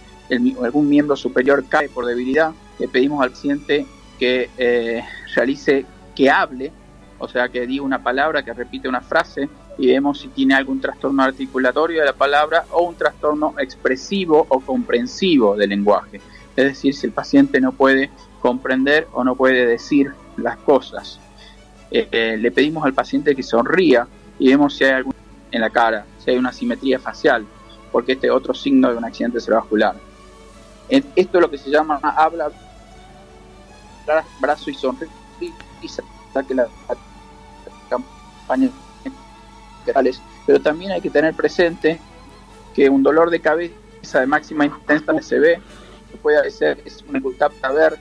[0.57, 3.85] o algún miembro superior cae por debilidad, le pedimos al paciente
[4.19, 5.05] que eh,
[5.35, 5.85] realice,
[6.17, 6.73] que hable,
[7.19, 10.81] o sea, que diga una palabra, que repite una frase y vemos si tiene algún
[10.81, 16.19] trastorno articulatorio de la palabra o un trastorno expresivo o comprensivo del lenguaje
[16.57, 18.11] es decir, si el paciente no puede
[18.41, 21.19] comprender o no puede decir las cosas.
[21.91, 24.07] Eh, eh, le pedimos al paciente que sonría
[24.39, 25.15] y vemos si hay algún
[25.51, 27.47] en la cara, si hay una simetría facial,
[27.91, 29.97] porque este es otro signo de un accidente cerebrovascular.
[30.89, 32.51] Esto es lo que se llama habla,
[34.41, 36.03] brazo y sonrisa,
[36.49, 36.67] que la
[37.89, 38.71] campaña
[40.47, 41.99] pero también hay que tener presente
[42.75, 45.61] que un dolor de cabeza de máxima intensidad se ve
[46.17, 47.21] puede ser es una
[47.61, 47.99] para ver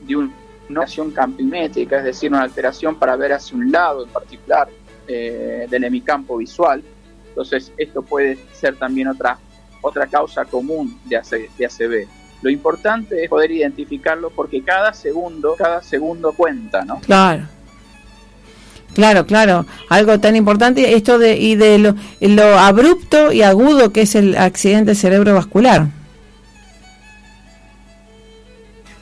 [0.00, 0.32] de una
[0.68, 4.68] alteración campimétrica, es decir, una alteración para ver hacia un lado en particular
[5.06, 6.82] eh, del hemicampo visual.
[7.28, 9.38] Entonces, esto puede ser también otra,
[9.80, 11.20] otra causa común de,
[11.56, 12.08] de ACV.
[12.42, 17.00] Lo importante es poder identificarlo porque cada segundo, cada segundo cuenta, ¿no?
[17.00, 17.46] Claro.
[18.94, 24.00] Claro, claro, algo tan importante, esto de y de lo, lo abrupto y agudo que
[24.00, 25.86] es el accidente cerebrovascular.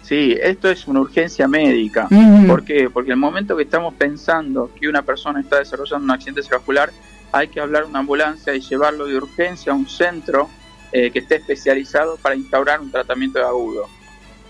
[0.06, 2.08] Sí, esto es una urgencia médica.
[2.46, 2.88] ¿Por qué?
[2.88, 6.92] Porque el momento que estamos pensando que una persona está desarrollando un accidente cerebrovascular,
[7.32, 10.48] hay que hablar una ambulancia y llevarlo de urgencia a un centro
[10.92, 13.88] eh, que esté especializado para instaurar un tratamiento agudo.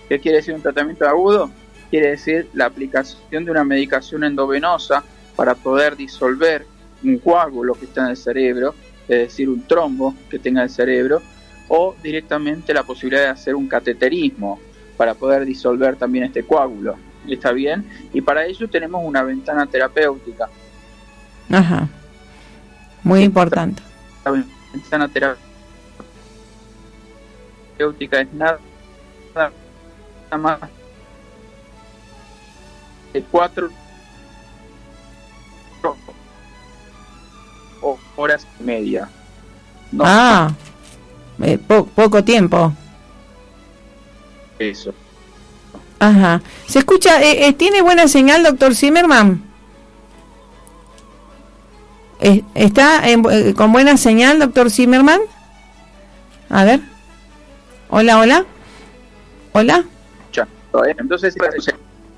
[0.07, 1.49] ¿Qué quiere decir un tratamiento agudo?
[1.89, 5.03] Quiere decir la aplicación de una medicación endovenosa
[5.35, 6.67] para poder disolver
[7.03, 8.75] un coágulo que está en el cerebro,
[9.07, 11.23] es decir, un trombo que tenga el cerebro,
[11.67, 14.59] o directamente la posibilidad de hacer un cateterismo,
[14.97, 16.97] para poder disolver también este coágulo.
[17.27, 17.87] ¿Está bien?
[18.13, 20.49] Y para ello tenemos una ventana terapéutica.
[21.49, 21.87] Ajá.
[23.03, 23.81] Muy importante.
[24.25, 25.37] La ventana terapéutica
[28.21, 28.59] es nada,
[29.35, 29.51] nada
[30.37, 30.59] más
[33.13, 33.69] de cuatro
[38.15, 39.09] horas y media.
[40.01, 40.51] ah,
[41.41, 42.73] eh, poco tiempo
[44.59, 44.93] eso.
[45.99, 46.41] Ajá.
[46.67, 47.21] ¿Se escucha?
[47.21, 49.43] Eh, eh, ¿Tiene buena señal, doctor Zimmerman?
[52.19, 53.03] Eh, ¿Está
[53.55, 55.21] con buena señal, doctor Zimmerman?
[56.49, 56.81] A ver.
[57.89, 58.45] Hola, hola.
[59.53, 59.83] Hola.
[60.99, 61.35] Entonces,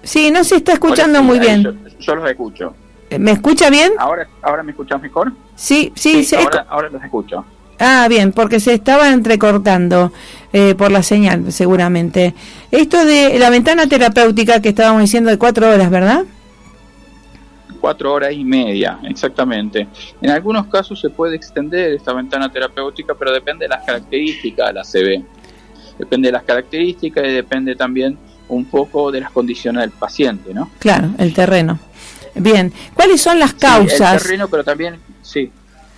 [0.03, 1.63] sí, no se está escuchando muy bien.
[1.99, 2.75] Yo, los escucho.
[3.17, 3.93] ¿Me escucha bien?
[3.97, 5.31] ¿Ahora, ahora me escuchas mejor?
[5.55, 7.45] Sí, sí, sí ahora, ahora los escucho.
[7.79, 10.11] Ah, bien, porque se estaba entrecortando
[10.51, 12.35] eh, por la señal, seguramente.
[12.71, 16.25] Esto de la ventana terapéutica que estábamos diciendo de cuatro horas, ¿verdad?
[17.79, 19.87] Cuatro horas y media, exactamente.
[20.21, 24.73] En algunos casos se puede extender esta ventana terapéutica, pero depende de las características de
[24.73, 25.23] la CB.
[25.97, 28.17] Depende de las características y depende también
[28.49, 30.69] un poco de las condiciones del paciente, ¿no?
[30.79, 31.79] Claro, el terreno.
[32.35, 34.13] Bien, ¿cuáles son las causas?
[34.15, 35.49] el terreno, pero también, sí.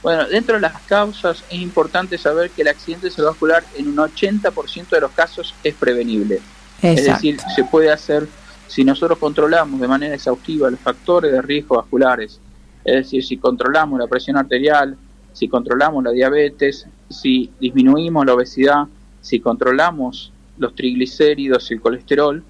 [0.04, 4.90] Bueno, dentro de las causas es importante saber que el accidente cerebrovascular en un 80%
[4.90, 6.42] de los casos es prevenible.
[6.82, 8.28] Es decir, se puede hacer
[8.68, 12.40] si nosotros controlamos de manera exhaustiva los factores de riesgo vasculares,
[12.84, 14.98] es decir, si controlamos la presión arterial,
[15.34, 18.88] si controlamos la diabetes, si disminuimos la obesidad,
[19.22, 22.44] si controlamos los triglicéridos y el colesterol,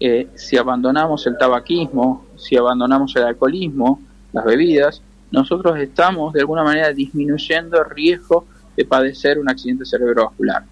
[0.00, 4.00] eh, si abandonamos el tabaquismo, si abandonamos el alcoholismo,
[4.32, 5.02] las bebidas,
[5.34, 10.62] nosotros estamos de alguna manera disminuyendo el riesgo de padecer un accidente cerebrovascular.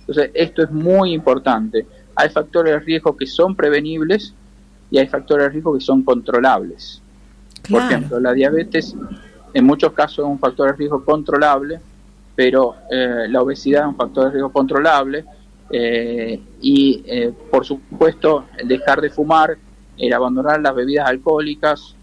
[0.00, 1.86] Entonces, esto es muy importante.
[2.16, 4.34] Hay factores de riesgo que son prevenibles
[4.90, 7.00] y hay factores de riesgo que son controlables.
[7.70, 8.96] Por ejemplo, la diabetes
[9.54, 11.80] en muchos casos es un factor de riesgo controlable,
[12.34, 15.24] pero eh, la obesidad es un factor de riesgo controlable
[15.70, 19.56] eh, y, eh, por supuesto, el dejar de fumar,
[19.96, 21.94] el abandonar las bebidas alcohólicas,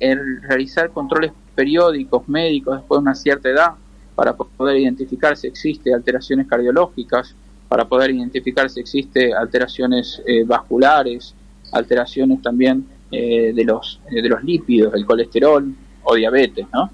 [0.00, 3.72] el realizar controles periódicos médicos después de una cierta edad
[4.14, 7.34] para poder identificar si existe alteraciones cardiológicas,
[7.68, 11.34] para poder identificar si existe alteraciones vasculares,
[11.72, 16.90] alteraciones también de los de los lípidos, el colesterol o diabetes, ¿no?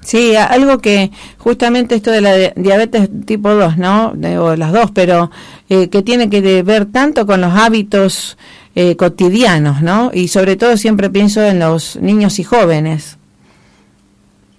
[0.00, 4.14] Sí, algo que justamente esto de la diabetes tipo 2, ¿no?
[4.40, 5.30] o las dos, pero
[5.68, 8.38] eh, que tiene que ver tanto con los hábitos
[8.74, 10.10] eh, cotidianos, ¿no?
[10.12, 13.18] Y sobre todo siempre pienso en los niños y jóvenes.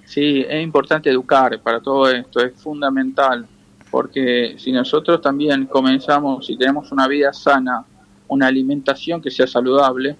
[0.05, 3.45] Sí, es importante educar para todo esto, es fundamental,
[3.91, 7.83] porque si nosotros también comenzamos, si tenemos una vida sana,
[8.27, 10.15] una alimentación que sea saludable,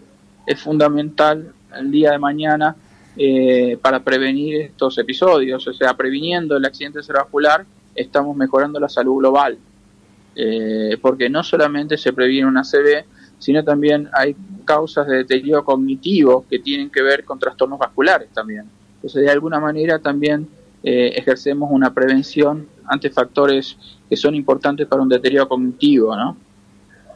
[0.46, 2.76] es fundamental el día de mañana
[3.18, 5.68] eh, para prevenir estos episodios.
[5.68, 7.66] O sea, previniendo el accidente cerebrovascular,
[7.96, 9.58] estamos mejorando la salud global.
[10.36, 13.04] Eh, porque no solamente se previene una ACV,
[13.40, 14.36] sino también hay
[14.66, 18.66] causas de deterioro cognitivo que tienen que ver con trastornos vasculares también.
[18.96, 20.48] Entonces, de alguna manera también
[20.84, 23.78] eh, ejercemos una prevención ante factores
[24.08, 26.38] que son importantes para un deterioro cognitivo, ¿no?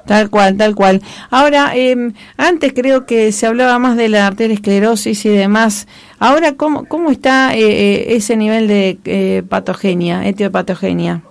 [0.05, 1.01] Tal cual, tal cual.
[1.29, 5.87] Ahora, eh, antes creo que se hablaba más de la arteriosclerosis y demás.
[6.19, 11.23] Ahora, ¿cómo, cómo está eh, eh, ese nivel de eh, patogenia, etiopatogenia?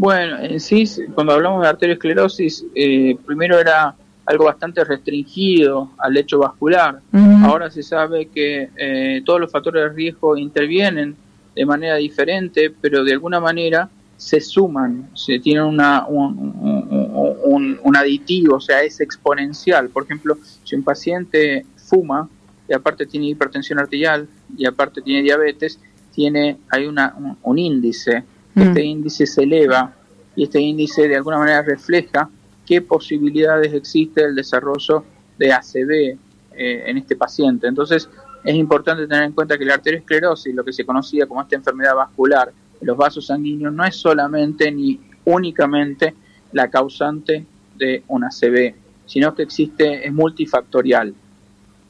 [0.00, 0.84] Bueno, en sí,
[1.14, 3.94] cuando hablamos de arteriosclerosis, eh, primero era
[4.24, 7.00] algo bastante restringido al hecho vascular.
[7.44, 11.14] Ahora se sabe que todos los factores de riesgo intervienen
[11.54, 18.56] de manera diferente, pero de alguna manera se suman, se tienen una, un, un, aditivo,
[18.56, 19.90] o sea, es exponencial.
[19.90, 22.26] Por ejemplo, si un paciente fuma
[22.66, 24.26] y aparte tiene hipertensión arterial
[24.56, 25.78] y aparte tiene diabetes,
[26.14, 28.24] tiene hay una, un, índice.
[28.54, 28.60] Mm.
[28.60, 29.94] Este índice se eleva
[30.36, 32.28] y este índice de alguna manera refleja
[32.66, 35.04] qué posibilidades existe el desarrollo
[35.38, 37.66] de ACV eh, en este paciente.
[37.66, 38.08] Entonces,
[38.44, 41.94] es importante tener en cuenta que la arteriosclerosis, lo que se conocía como esta enfermedad
[41.94, 46.14] vascular, los vasos sanguíneos no es solamente ni únicamente
[46.52, 47.44] la causante
[47.76, 48.74] de una CB,
[49.06, 51.14] sino que existe, es multifactorial.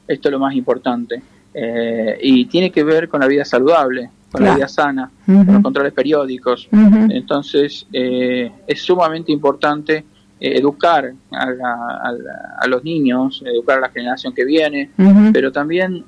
[0.07, 1.21] Esto es lo más importante.
[1.53, 5.61] Eh, y tiene que ver con la vida saludable, con la vida sana, con los
[5.61, 6.69] controles periódicos.
[6.71, 10.05] Entonces, eh, es sumamente importante
[10.39, 14.91] eh, educar a, los niños, educar a la generación que viene,
[15.33, 16.05] pero también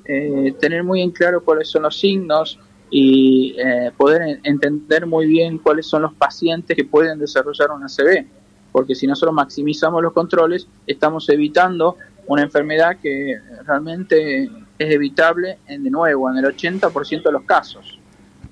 [0.60, 2.58] tener muy en claro cuáles son los signos
[2.90, 8.24] y eh, poder entender muy bien cuáles son los pacientes que pueden desarrollar una CB,
[8.70, 11.96] porque si nosotros maximizamos los controles, estamos evitando
[12.28, 14.44] una enfermedad que realmente
[14.78, 17.93] es evitable, en, de nuevo, en el 80% de los casos.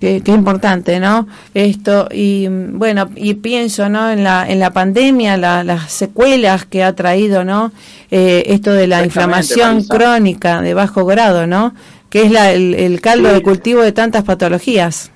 [0.02, 1.28] Qué, importante, ¿no?
[1.54, 4.10] Esto, y bueno, y pienso, ¿no?
[4.10, 7.70] En la, en la pandemia, las secuelas que ha traído, ¿no?
[8.10, 11.72] Eh, esto de la inflamación crónica de bajo grado, ¿no?
[12.10, 15.12] que es la, el, caldo de cultivo de tantas patologías.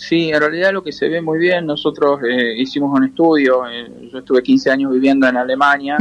[0.00, 4.08] Sí, en realidad lo que se ve muy bien, nosotros eh, hicimos un estudio, eh,
[4.10, 5.98] yo estuve 15 años viviendo en Alemania,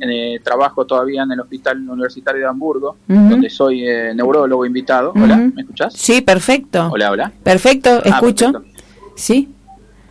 [0.00, 3.82] eh, trabajo todavía en el Hospital Universitario de Hamburgo, donde soy
[4.14, 5.12] neurólogo invitado.
[5.16, 5.94] Hola, ¿me escuchás?
[5.94, 6.90] Sí, perfecto.
[6.92, 7.32] Hola, hola.
[7.42, 8.52] Perfecto, ah, escucho.
[9.16, 9.48] Sí.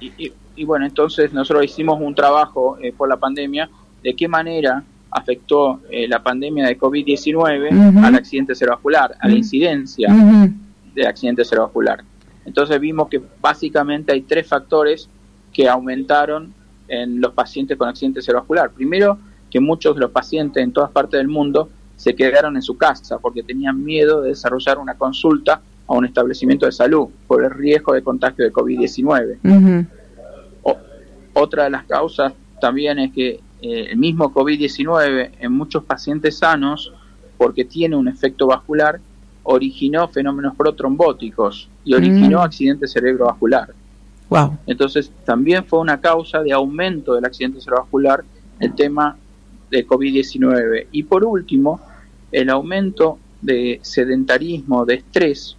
[0.01, 3.69] Y, y, bueno, entonces nosotros hicimos un trabajo por la pandemia,
[4.03, 10.13] de qué manera afectó eh, la pandemia de COVID-19 al accidente cerebrovascular, a la incidencia
[10.93, 12.03] del accidente cerebrovascular.
[12.49, 15.07] Entonces vimos que básicamente hay tres factores
[15.53, 16.51] que aumentaron
[16.87, 18.71] en los pacientes con accidente cerebrovascular.
[18.71, 19.19] Primero,
[19.51, 23.19] que muchos de los pacientes en todas partes del mundo se quedaron en su casa
[23.19, 27.93] porque tenían miedo de desarrollar una consulta a un establecimiento de salud por el riesgo
[27.93, 29.87] de contagio de COVID-19.
[31.33, 36.91] Otra de las causas también es que eh, el mismo COVID-19 en muchos pacientes sanos
[37.37, 38.99] porque tiene un efecto vascular,
[39.43, 42.41] originó fenómenos protrombóticos y originó Mm.
[42.41, 43.73] accidente cerebrovascular.
[44.29, 44.59] Wow.
[44.67, 48.23] Entonces, también fue una causa de aumento del accidente cerebrovascular
[48.59, 49.17] el tema
[49.71, 50.85] de COVID-19.
[50.91, 51.81] Y por último,
[52.31, 55.57] el aumento de sedentarismo, de estrés,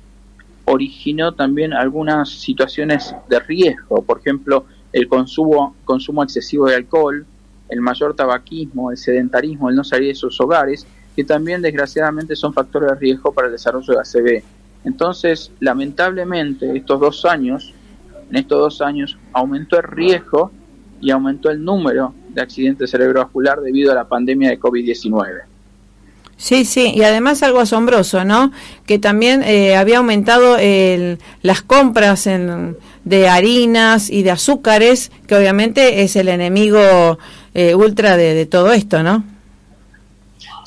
[0.67, 7.27] originó también algunas situaciones de riesgo, por ejemplo, el consumo, consumo excesivo de alcohol,
[7.69, 12.53] el mayor tabaquismo, el sedentarismo, el no salir de sus hogares, que también desgraciadamente son
[12.53, 14.45] factores de riesgo para el desarrollo de ACV.
[14.85, 17.75] Entonces, lamentablemente, estos dos años,
[18.31, 20.51] en estos dos años, aumentó el riesgo
[21.01, 25.43] y aumentó el número de accidentes cerebrovascular debido a la pandemia de COVID-19.
[26.37, 28.51] Sí, sí, y además algo asombroso, ¿no?
[28.87, 35.35] Que también eh, había aumentado el, las compras en, de harinas y de azúcares, que
[35.35, 37.19] obviamente es el enemigo
[37.53, 39.23] eh, ultra de, de todo esto, ¿no?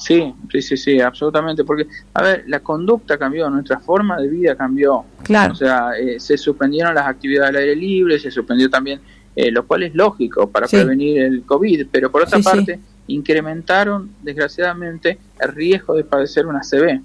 [0.04, 1.64] Sí, sí, sí, sí, absolutamente.
[1.64, 5.06] Porque, a ver, la conducta cambió, nuestra forma de vida cambió.
[5.24, 5.54] Claro.
[5.54, 9.00] O sea, eh, se suspendieron las actividades al aire libre, se suspendió también,
[9.36, 10.76] eh, lo cual es lógico para Sí.
[10.76, 12.50] prevenir el COVID, pero por otra Sí, sí.
[12.50, 17.02] parte, incrementaron, desgraciadamente, el riesgo de padecer una CB.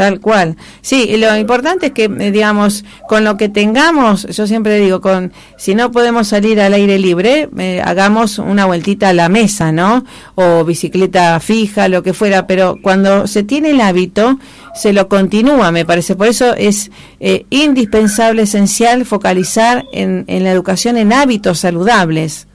[0.00, 0.56] Tal cual.
[0.80, 5.30] Sí, lo importante es que, eh, digamos, con lo que tengamos, yo siempre digo, con
[5.58, 10.06] si no podemos salir al aire libre, eh, hagamos una vueltita a la mesa, ¿no?
[10.36, 14.38] O bicicleta fija, lo que fuera, pero cuando se tiene el hábito,
[14.74, 16.16] se lo continúa, me parece.
[16.16, 16.90] Por eso es
[17.20, 22.46] eh, indispensable, esencial, focalizar en, en la educación en hábitos saludables.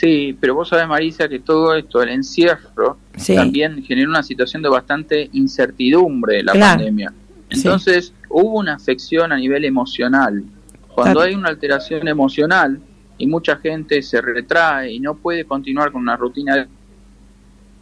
[0.00, 3.34] Sí, pero vos sabés, Marisa, que todo esto, el encierro, Sí.
[3.34, 6.76] también genera una situación de bastante incertidumbre la Claro.
[6.76, 7.12] pandemia.
[7.50, 7.56] Sí.
[7.58, 10.44] Entonces, hubo una afección a nivel emocional.
[10.86, 11.28] Cuando Claro.
[11.28, 12.78] hay una alteración emocional
[13.18, 16.68] y mucha gente se retrae y no puede continuar con una rutina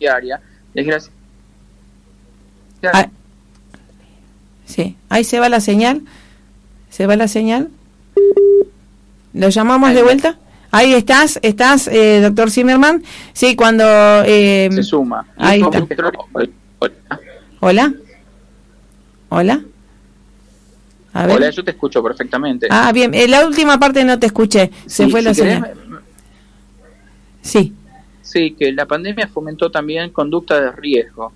[0.01, 0.41] diaria,
[0.73, 1.15] desgraciadamente
[2.83, 3.09] Ah,
[4.65, 6.01] sí, ahí se va la señal.
[6.89, 7.69] ¿Se va la señal?
[9.35, 10.39] ¿Lo llamamos de vuelta?
[10.77, 13.03] Ahí estás, estás, eh, doctor Zimmerman.
[13.33, 13.83] Sí, cuando...
[14.27, 15.27] eh, se suma.
[15.39, 15.87] Ahí está.
[17.61, 17.95] Hola.
[19.31, 19.65] Hola.
[21.15, 21.37] A ver.
[21.37, 22.67] Hola, yo te escucho perfectamente.
[22.69, 23.15] Ah, bien.
[23.15, 24.71] eh, la última parte no te escuché.
[24.85, 25.75] Se Sí, fue si la querés, señal.
[27.41, 27.73] Sí.
[28.21, 31.33] Sí, que la pandemia fomentó también conductas de riesgo,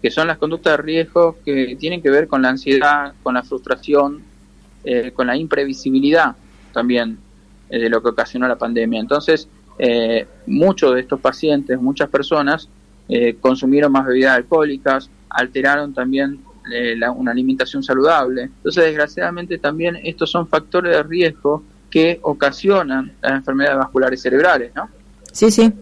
[0.00, 3.42] que son las conductas de riesgo que tienen que ver con la ansiedad, con la
[3.42, 4.22] frustración,
[4.84, 6.36] eh, con la imprevisibilidad
[6.72, 7.18] también
[7.68, 9.00] de lo que ocasionó la pandemia.
[9.00, 9.48] Entonces,
[9.78, 12.68] eh, muchos de estos pacientes, muchas personas,
[13.08, 16.40] eh, consumieron más bebidas alcohólicas, alteraron también
[16.72, 18.42] eh, una alimentación saludable.
[18.42, 24.88] Entonces, desgraciadamente también estos son factores de riesgo que ocasionan las enfermedades vasculares cerebrales, ¿no?
[25.30, 25.72] Sí, sí.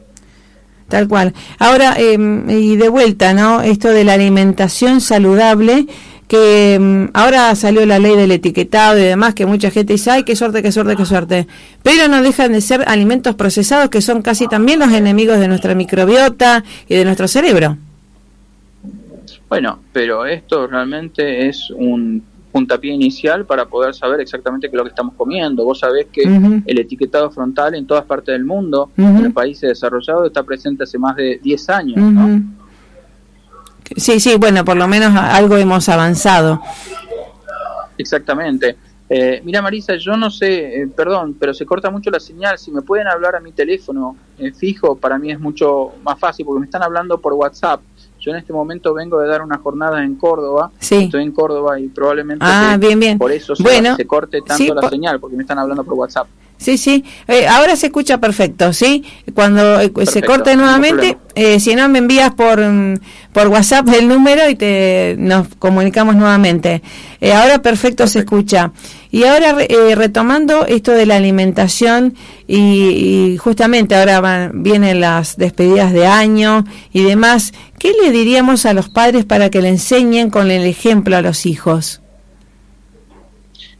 [0.88, 1.32] Tal cual.
[1.58, 2.18] Ahora, eh,
[2.48, 3.62] y de vuelta, ¿no?
[3.62, 5.86] Esto de la alimentación saludable,
[6.32, 10.22] que mm, ahora salió la ley del etiquetado y demás, que mucha gente dice, ay,
[10.22, 11.46] qué suerte, qué suerte, qué suerte.
[11.82, 15.74] Pero no dejan de ser alimentos procesados que son casi también los enemigos de nuestra
[15.74, 17.76] microbiota y de nuestro cerebro.
[19.46, 24.84] Bueno, pero esto realmente es un puntapié inicial para poder saber exactamente qué es lo
[24.84, 25.66] que estamos comiendo.
[25.66, 30.28] Vos sabés que el etiquetado frontal en todas partes del mundo, en los países desarrollados,
[30.28, 31.98] está presente hace más de 10 años.
[31.98, 32.61] ¿no?
[33.96, 36.60] Sí, sí, bueno, por lo menos algo hemos avanzado.
[37.98, 38.76] Exactamente.
[39.08, 42.58] Eh, mira, Marisa, yo no sé, eh, perdón, pero se corta mucho la señal.
[42.58, 46.46] Si me pueden hablar a mi teléfono eh, fijo, para mí es mucho más fácil
[46.46, 47.82] porque me están hablando por WhatsApp.
[48.18, 50.70] Yo en este momento vengo de dar una jornada en Córdoba.
[50.78, 51.04] Sí.
[51.04, 53.18] Estoy en Córdoba y probablemente Ah, bien, bien.
[53.18, 55.94] por eso se, Bueno, se corte tanto sí, la señal, porque me están hablando por
[55.94, 56.28] WhatsApp.
[56.62, 57.04] Sí, sí.
[57.26, 59.04] Eh, ahora se escucha perfecto, ¿sí?
[59.34, 62.94] Cuando eh, se corte nuevamente, eh, si no me envías por mm,
[63.32, 66.82] por WhatsApp el número y te nos comunicamos nuevamente.
[67.34, 68.72] Ahora perfecto, se escucha.
[69.10, 72.14] Y ahora re- eh, retomando esto de la alimentación
[72.46, 78.64] y, y justamente ahora van- vienen las despedidas de año y demás, ¿qué le diríamos
[78.66, 82.00] a los padres para que le enseñen con el ejemplo a los hijos?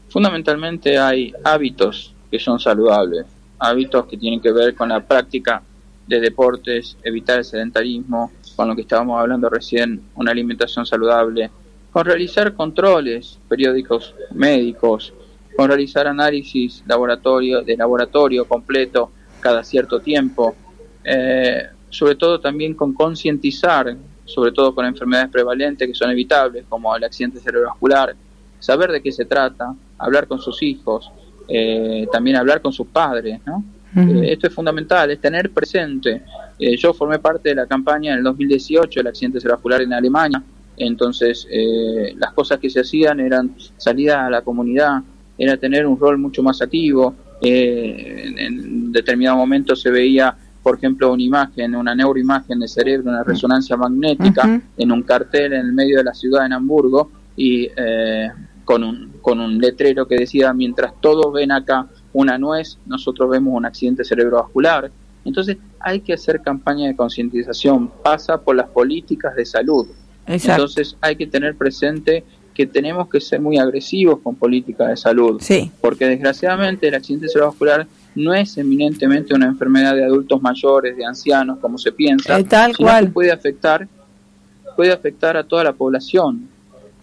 [0.09, 3.27] Fundamentalmente hay hábitos que son saludables,
[3.59, 5.61] hábitos que tienen que ver con la práctica
[6.07, 11.51] de deportes, evitar el sedentarismo, con lo que estábamos hablando recién, una alimentación saludable,
[11.91, 15.13] con realizar controles periódicos médicos,
[15.55, 20.55] con realizar análisis laboratorio, de laboratorio completo cada cierto tiempo,
[21.03, 26.95] eh, sobre todo también con concientizar, sobre todo con enfermedades prevalentes que son evitables, como
[26.95, 28.15] el accidente cerebrovascular,
[28.57, 31.11] saber de qué se trata, hablar con sus hijos,
[31.47, 33.63] eh, también hablar con sus padres, ¿no?
[33.95, 36.23] Eh, esto es fundamental, es tener presente.
[36.57, 40.43] Eh, yo formé parte de la campaña en el 2018 del accidente cerebrovascular en Alemania,
[40.77, 45.01] entonces eh, las cosas que se hacían eran salida a la comunidad,
[45.37, 47.15] era tener un rol mucho más activo.
[47.41, 53.23] En, en, determinado momento se veía, por ejemplo, una imagen, una neuroimagen de cerebro, una
[53.23, 57.67] resonancia magnética en un cartel en el medio de la ciudad en Hamburgo y
[58.63, 63.53] con un, con un letrero que decía mientras todos ven acá una nuez, nosotros vemos
[63.55, 64.91] un accidente cerebrovascular.
[65.25, 69.87] Entonces hay que hacer campaña de concientización, pasa por las políticas de salud.
[70.25, 75.41] Entonces hay que tener presente que tenemos que ser muy agresivos con políticas de salud,
[75.41, 75.71] sí.
[75.81, 81.57] porque desgraciadamente el accidente cerebrovascular no es eminentemente una enfermedad de adultos mayores, de ancianos,
[81.59, 83.11] como se piensa, eh, tal cual.
[83.11, 83.87] puede afectar
[84.75, 86.49] puede afectar a toda la población.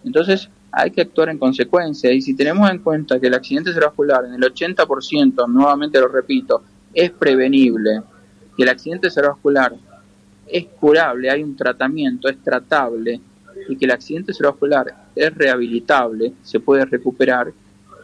[0.03, 2.11] Entonces, hay que actuar en consecuencia.
[2.11, 6.63] Y si tenemos en cuenta que el accidente cerebrovascular en el 80%, nuevamente lo repito,
[6.93, 8.01] es prevenible,
[8.55, 9.73] que el accidente cerebrovascular
[10.47, 13.19] es curable, hay un tratamiento, es tratable,
[13.67, 17.51] y que el accidente cerebrovascular es rehabilitable, se puede recuperar,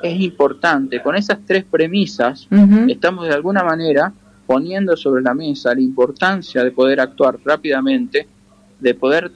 [0.03, 1.01] es importante.
[1.01, 2.47] Con esas tres premisas,
[2.87, 4.13] estamos de alguna manera
[4.45, 8.27] poniendo sobre la mesa la importancia de poder actuar rápidamente,
[8.79, 9.31] de poder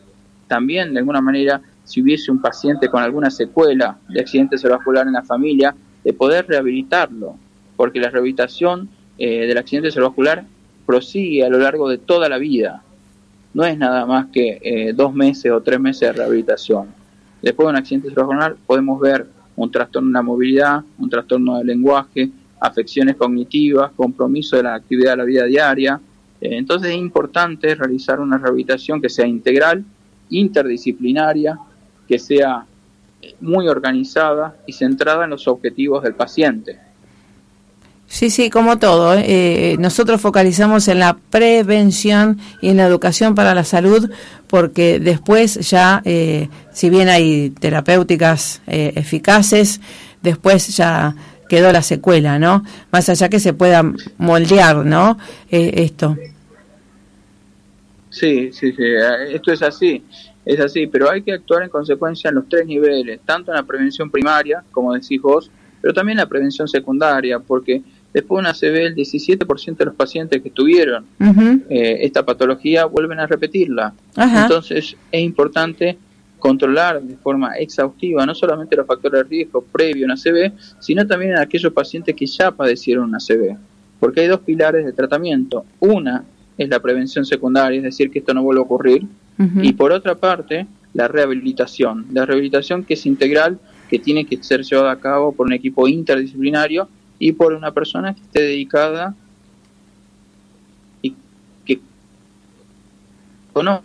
[0.48, 5.14] también de alguna manera si hubiese un paciente con alguna secuela de accidente cerebrovascular en
[5.14, 7.36] la familia, de poder rehabilitarlo,
[7.76, 10.46] porque la rehabilitación eh, del accidente cerebrovascular
[10.86, 12.84] prosigue a lo largo de toda la vida.
[13.54, 16.88] No es nada más que eh, dos meses o tres meses de rehabilitación.
[17.42, 21.68] Después de un accidente cerebrovascular podemos ver un trastorno de la movilidad, un trastorno del
[21.68, 22.30] lenguaje,
[22.60, 26.00] afecciones cognitivas, compromiso de la actividad de la vida diaria.
[26.40, 29.84] Eh, entonces es importante realizar una rehabilitación que sea integral,
[30.30, 31.60] interdisciplinaria,
[32.12, 32.66] que sea
[33.39, 36.78] muy organizada y centrada en los objetivos del paciente.
[38.05, 39.14] Sí, sí, como todo.
[39.14, 39.24] ¿eh?
[39.26, 44.12] Eh, nosotros focalizamos en la prevención y en la educación para la salud,
[44.47, 49.80] porque después ya, eh, si bien hay terapéuticas eficaces,
[50.22, 51.16] después ya
[51.47, 52.66] quedó la secuela, ¿no?
[52.91, 55.18] Más allá que se pueda moldear, ¿no?
[55.49, 56.18] esto.
[58.09, 58.84] Sí, sí, sí,
[59.30, 60.03] esto es así.
[60.46, 63.64] Es así, pero hay que actuar en consecuencia en los tres niveles, tanto en la
[63.64, 67.82] prevención primaria, como decís vos, pero también en la prevención secundaria, porque
[68.14, 71.06] después de una CB el 17% de los pacientes que tuvieron
[71.70, 73.94] eh, esta patología vuelven a repetirla.
[74.16, 75.98] Entonces es importante
[76.39, 81.06] controlar de forma exhaustiva no solamente los factores de riesgo previo a una CB, sino
[81.08, 83.56] también en aquellos pacientes que ya padecieron una CB.
[84.00, 85.66] Porque hay dos pilares de tratamiento.
[85.80, 86.24] Una
[86.58, 89.06] es la prevención secundaria, es decir, que esto no vuelva a ocurrir,
[89.62, 92.08] y por otra parte, la rehabilitación.
[92.12, 95.88] La rehabilitación que es integral, que tiene que ser llevada a cabo por un equipo
[95.88, 96.88] interdisciplinario
[97.20, 99.14] y por una persona que esté dedicada
[101.02, 101.16] y
[101.66, 101.80] que
[103.54, 103.84] o no.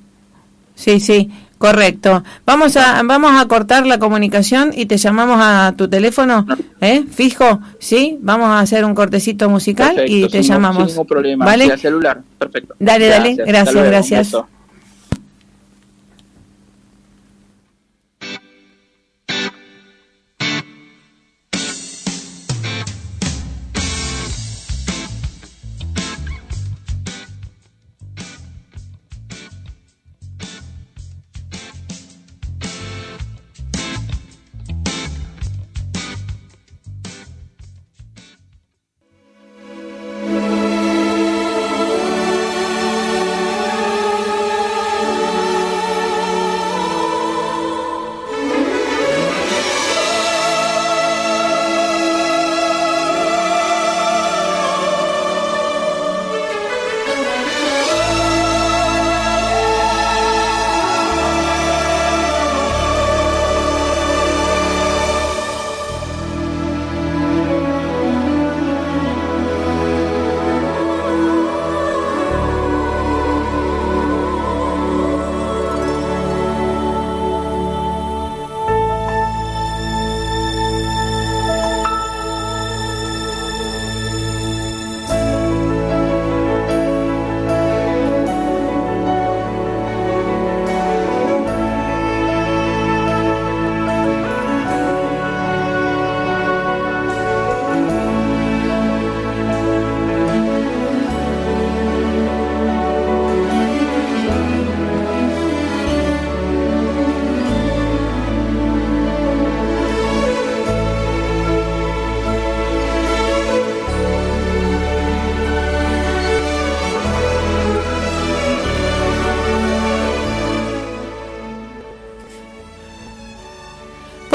[0.74, 2.22] Sí, sí, correcto.
[2.44, 6.46] Vamos a vamos a cortar la comunicación y te llamamos a tu teléfono,
[6.80, 7.04] ¿eh?
[7.10, 8.18] Fijo, ¿sí?
[8.20, 10.92] Vamos a hacer un cortecito musical y te llamamos.
[10.92, 11.44] Sin problema.
[11.44, 11.76] ¿Vale?
[11.78, 12.22] celular.
[12.38, 12.74] Perfecto.
[12.78, 13.36] Dale, dale.
[13.36, 14.36] Gracias, gracias.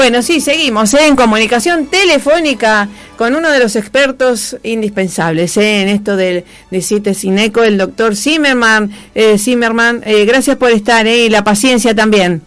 [0.02, 1.06] Bueno, sí, seguimos ¿eh?
[1.06, 5.82] en comunicación telefónica con uno de los expertos indispensables ¿eh?
[5.82, 8.90] en esto del, de CITES INECO, el doctor Zimmerman.
[9.14, 12.42] Eh, Zimmerman, eh, gracias por estar y la paciencia también.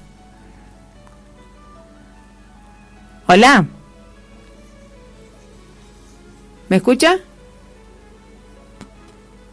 [3.27, 3.65] Hola.
[6.67, 7.19] ¿Me escucha?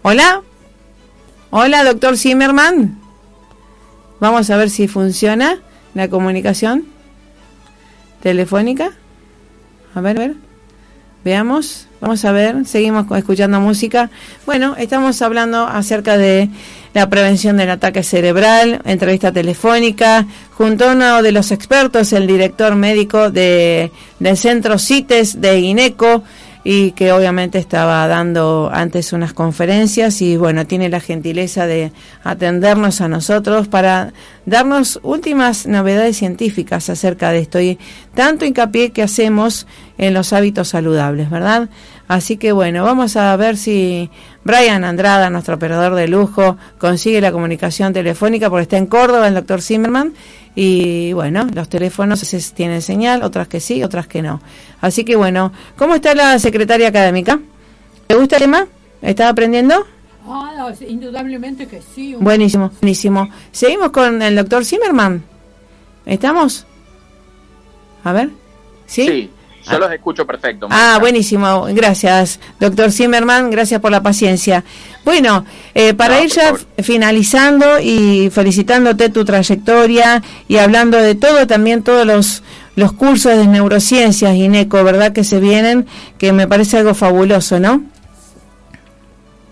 [0.03, 0.43] Hola.
[1.51, 2.99] Hola, doctor Zimmerman.
[4.19, 5.61] Vamos a ver si funciona
[5.95, 6.92] la comunicación
[8.23, 8.93] telefónica.
[9.95, 10.35] A ver, a ver.
[11.25, 14.11] Veamos, vamos a ver, seguimos escuchando música.
[14.45, 16.51] Bueno, estamos hablando acerca de
[16.95, 22.75] la prevención del ataque cerebral, entrevista telefónica, junto a uno de los expertos, el director
[22.75, 26.25] médico de, del centro CITES de INECO,
[26.65, 31.93] y que obviamente estaba dando antes unas conferencias y bueno, tiene la gentileza de
[32.23, 34.13] atendernos a nosotros para
[34.47, 37.79] darnos últimas novedades científicas acerca de esto y
[38.15, 39.67] tanto hincapié que hacemos
[39.99, 41.69] en los hábitos saludables, ¿verdad?
[42.09, 44.11] Así que bueno, vamos a ver si
[44.45, 49.35] Brian Andrada, nuestro operador de lujo, consigue la comunicación telefónica porque está en Córdoba el
[49.35, 50.13] doctor Zimmerman
[50.55, 52.21] y bueno, los teléfonos
[52.55, 54.41] tienen señal, otras que sí, otras que no.
[54.81, 57.41] Así que bueno, ¿cómo está la secretaria académica?
[58.09, 58.67] ¿Le gusta el tema?
[59.01, 59.87] ¿Está aprendiendo?
[60.27, 62.15] Ah, indudablemente que sí.
[62.15, 63.29] Buenísimo, buenísimo.
[63.51, 65.25] Seguimos con el doctor Zimmerman.
[66.07, 66.67] ¿Estamos?
[68.05, 68.31] A ver.
[68.87, 69.07] ¿Sí?
[69.07, 69.31] Sí.
[69.71, 70.67] Yo los escucho perfecto.
[70.71, 71.67] Ah, buenísimo.
[71.71, 73.51] Gracias, doctor Zimmerman.
[73.51, 74.65] Gracias por la paciencia.
[75.05, 75.45] Bueno,
[75.75, 82.07] eh, para ir ya finalizando y felicitándote tu trayectoria y hablando de todo, también todos
[82.07, 82.43] los,
[82.75, 85.13] los cursos de neurociencias, INECO, ¿verdad?
[85.13, 85.87] Que se vienen,
[86.19, 87.85] que me parece algo fabuloso, ¿no?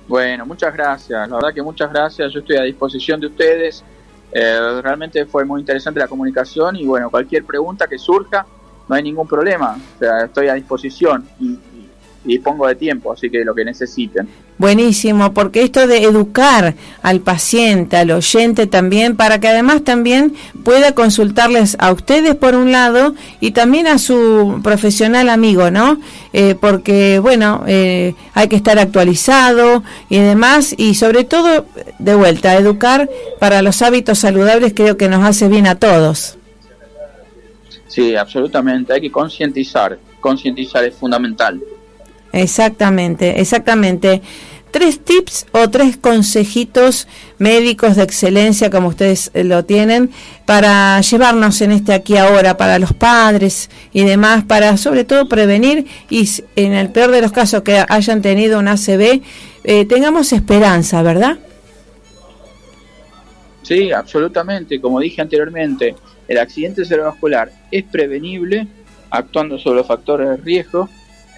[0.08, 1.28] Bueno, muchas gracias.
[1.28, 2.32] La verdad que muchas gracias.
[2.32, 3.84] Yo estoy a disposición de ustedes.
[4.32, 8.46] Eh, realmente fue muy interesante la comunicación y bueno, cualquier pregunta que surja
[8.90, 9.78] no hay ningún problema.
[9.96, 11.56] O sea, estoy a disposición y,
[12.24, 14.28] y, pongo de tiempo, así que lo que necesiten.
[14.58, 20.34] Buenísimo, porque esto de educar al paciente, al oyente también, para que además también
[20.64, 26.00] pueda consultarles a ustedes por un lado y también a su profesional amigo, ¿no?
[26.32, 31.64] Eh, porque, bueno, eh, hay que estar actualizado y demás, y sobre todo,
[32.00, 36.39] de vuelta, educar para los hábitos saludables creo que nos hace bien a todos.
[38.00, 38.94] Sí, absolutamente.
[38.94, 39.98] Hay que concientizar.
[40.20, 41.60] Concientizar es fundamental.
[42.32, 44.22] Exactamente, exactamente.
[44.70, 50.10] Tres tips o tres consejitos médicos de excelencia, como ustedes eh, lo tienen,
[50.46, 55.86] para llevarnos en este aquí ahora, para los padres y demás, para sobre todo prevenir
[56.08, 56.26] y
[56.56, 59.20] en el peor de los casos que hayan tenido un ACV,
[59.64, 61.38] eh, tengamos esperanza, ¿verdad?
[63.62, 64.80] Sí, absolutamente.
[64.80, 65.96] Como dije anteriormente,
[66.30, 68.68] el accidente cerebrovascular es prevenible
[69.10, 70.88] actuando sobre los factores de riesgo.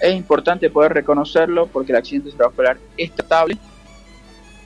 [0.03, 3.57] Es importante poder reconocerlo porque el accidente cerebrovascular es tratable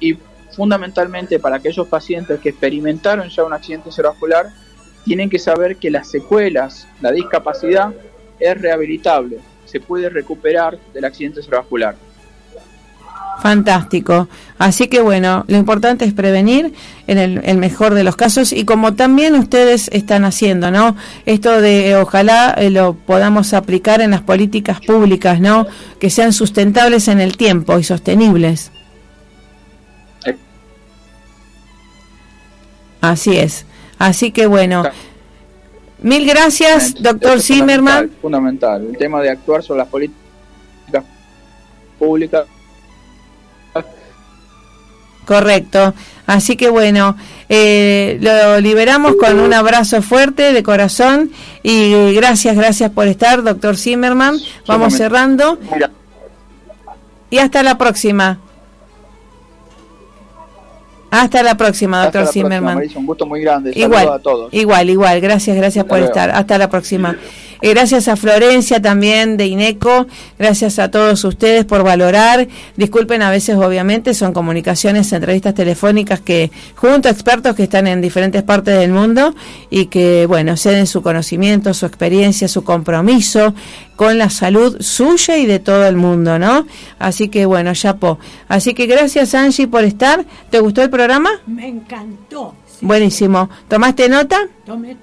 [0.00, 0.18] y
[0.50, 4.46] fundamentalmente para aquellos pacientes que experimentaron ya un accidente cerebrovascular
[5.04, 7.94] tienen que saber que las secuelas, la discapacidad
[8.40, 11.94] es rehabilitable, se puede recuperar del accidente cerebrovascular.
[13.40, 14.28] Fantástico.
[14.58, 16.72] Así que bueno, lo importante es prevenir
[17.06, 20.96] en el, mejor de los casos y como también ustedes están haciendo, ¿no?
[21.26, 25.66] Esto de eh, ojalá eh, lo podamos aplicar en las políticas públicas, ¿no?
[26.00, 28.72] Que sean sustentables en el tiempo y sostenibles.
[33.02, 33.66] Así es.
[33.98, 34.82] Así que bueno.
[36.02, 38.10] Mil gracias, doctor Zimmerman.
[38.20, 38.86] fundamental.
[38.86, 41.04] El tema de actuar sobre las políticas
[41.98, 42.46] públicas
[45.26, 45.92] Correcto.
[46.26, 47.16] Así que bueno,
[47.48, 51.30] eh, lo liberamos con un abrazo fuerte de corazón
[51.62, 54.38] y gracias, gracias por estar, doctor Zimmerman.
[54.66, 55.58] Vamos cerrando.
[57.28, 58.38] Y hasta la próxima.
[61.10, 62.82] Hasta la próxima, doctor Zimmerman.
[62.94, 63.72] un gusto muy grande.
[63.74, 64.52] Igual, a todos.
[64.52, 65.20] igual, igual.
[65.20, 66.30] Gracias, gracias por estar.
[66.30, 67.16] Hasta la próxima.
[67.62, 70.06] Eh, gracias a Florencia también de INECO,
[70.38, 72.46] gracias a todos ustedes por valorar.
[72.76, 78.02] Disculpen, a veces obviamente son comunicaciones, entrevistas telefónicas que junto a expertos que están en
[78.02, 79.34] diferentes partes del mundo
[79.70, 83.54] y que, bueno, ceden su conocimiento, su experiencia, su compromiso
[83.96, 86.66] con la salud suya y de todo el mundo, ¿no?
[86.98, 88.18] Así que, bueno, chapo.
[88.48, 90.26] Así que gracias, Angie, por estar.
[90.50, 91.05] ¿Te gustó el programa?
[91.46, 92.54] Me encantó.
[92.80, 93.48] Buenísimo.
[93.68, 94.48] ¿Tomaste nota?
[94.64, 94.96] Tomé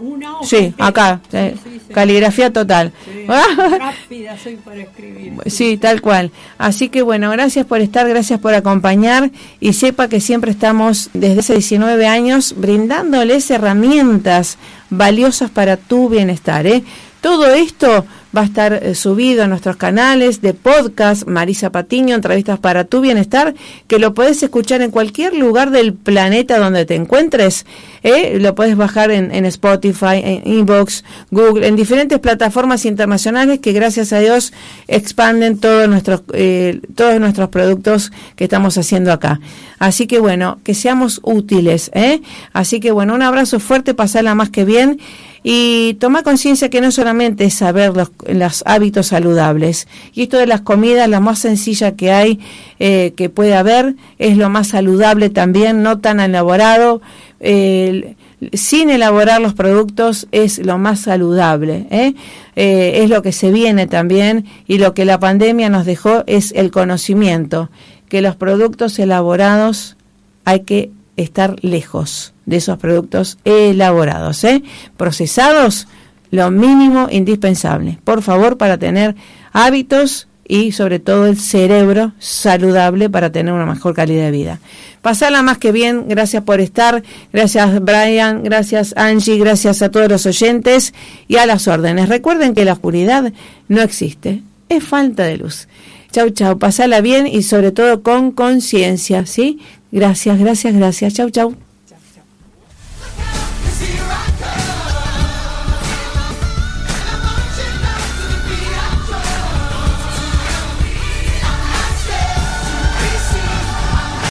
[0.00, 0.46] una hoja.
[0.46, 2.92] Sí, acá, Sí, eh, sí, caligrafía total.
[3.04, 3.26] Sí,
[3.78, 5.34] rápida soy para escribir.
[5.46, 6.32] Sí, tal cual.
[6.58, 9.30] Así que bueno, gracias por estar, gracias por acompañar
[9.60, 14.58] y sepa que siempre estamos desde hace 19 años brindándoles herramientas
[14.90, 16.66] valiosas para tu bienestar.
[16.66, 16.82] ¿eh?
[17.20, 18.04] Todo esto
[18.36, 23.00] va a estar eh, subido a nuestros canales de podcast, Marisa Patiño, entrevistas para tu
[23.00, 23.54] bienestar,
[23.86, 27.66] que lo puedes escuchar en cualquier lugar del planeta donde te encuentres.
[28.02, 28.38] ¿eh?
[28.40, 34.12] Lo puedes bajar en, en Spotify, en Inbox, Google, en diferentes plataformas internacionales que gracias
[34.12, 34.52] a Dios
[34.88, 39.40] expanden todos nuestros, eh, todos nuestros productos que estamos haciendo acá.
[39.78, 41.90] Así que bueno, que seamos útiles.
[41.94, 42.22] ¿eh?
[42.52, 45.00] Así que bueno, un abrazo fuerte, pasarla más que bien
[45.44, 50.46] y toma conciencia que no solamente es saber los, los, hábitos saludables, y esto de
[50.46, 52.40] las comidas, la más sencilla que hay,
[52.78, 57.02] eh, que puede haber, es lo más saludable también, no tan elaborado,
[57.40, 58.14] eh,
[58.52, 62.14] sin elaborar los productos es lo más saludable, ¿eh?
[62.54, 66.70] es lo que se viene también, y lo que la pandemia nos dejó es el
[66.70, 67.70] conocimiento,
[68.08, 69.96] que los productos elaborados
[70.44, 74.62] hay que estar lejos de esos productos elaborados, ¿eh?
[74.96, 75.86] procesados,
[76.32, 77.98] lo mínimo indispensable.
[78.02, 79.14] Por favor, para tener
[79.52, 84.58] hábitos y sobre todo el cerebro saludable para tener una mejor calidad de vida.
[85.02, 87.02] Pasarla más que bien, gracias por estar,
[87.32, 90.94] gracias Brian, gracias Angie, gracias a todos los oyentes
[91.28, 92.08] y a las órdenes.
[92.08, 93.32] Recuerden que la oscuridad
[93.68, 95.68] no existe, es falta de luz.
[96.12, 99.60] Chau, chau, pasala bien y sobre todo con conciencia, ¿sí?
[99.90, 101.14] Gracias, gracias, gracias.
[101.14, 101.71] Chau, chau.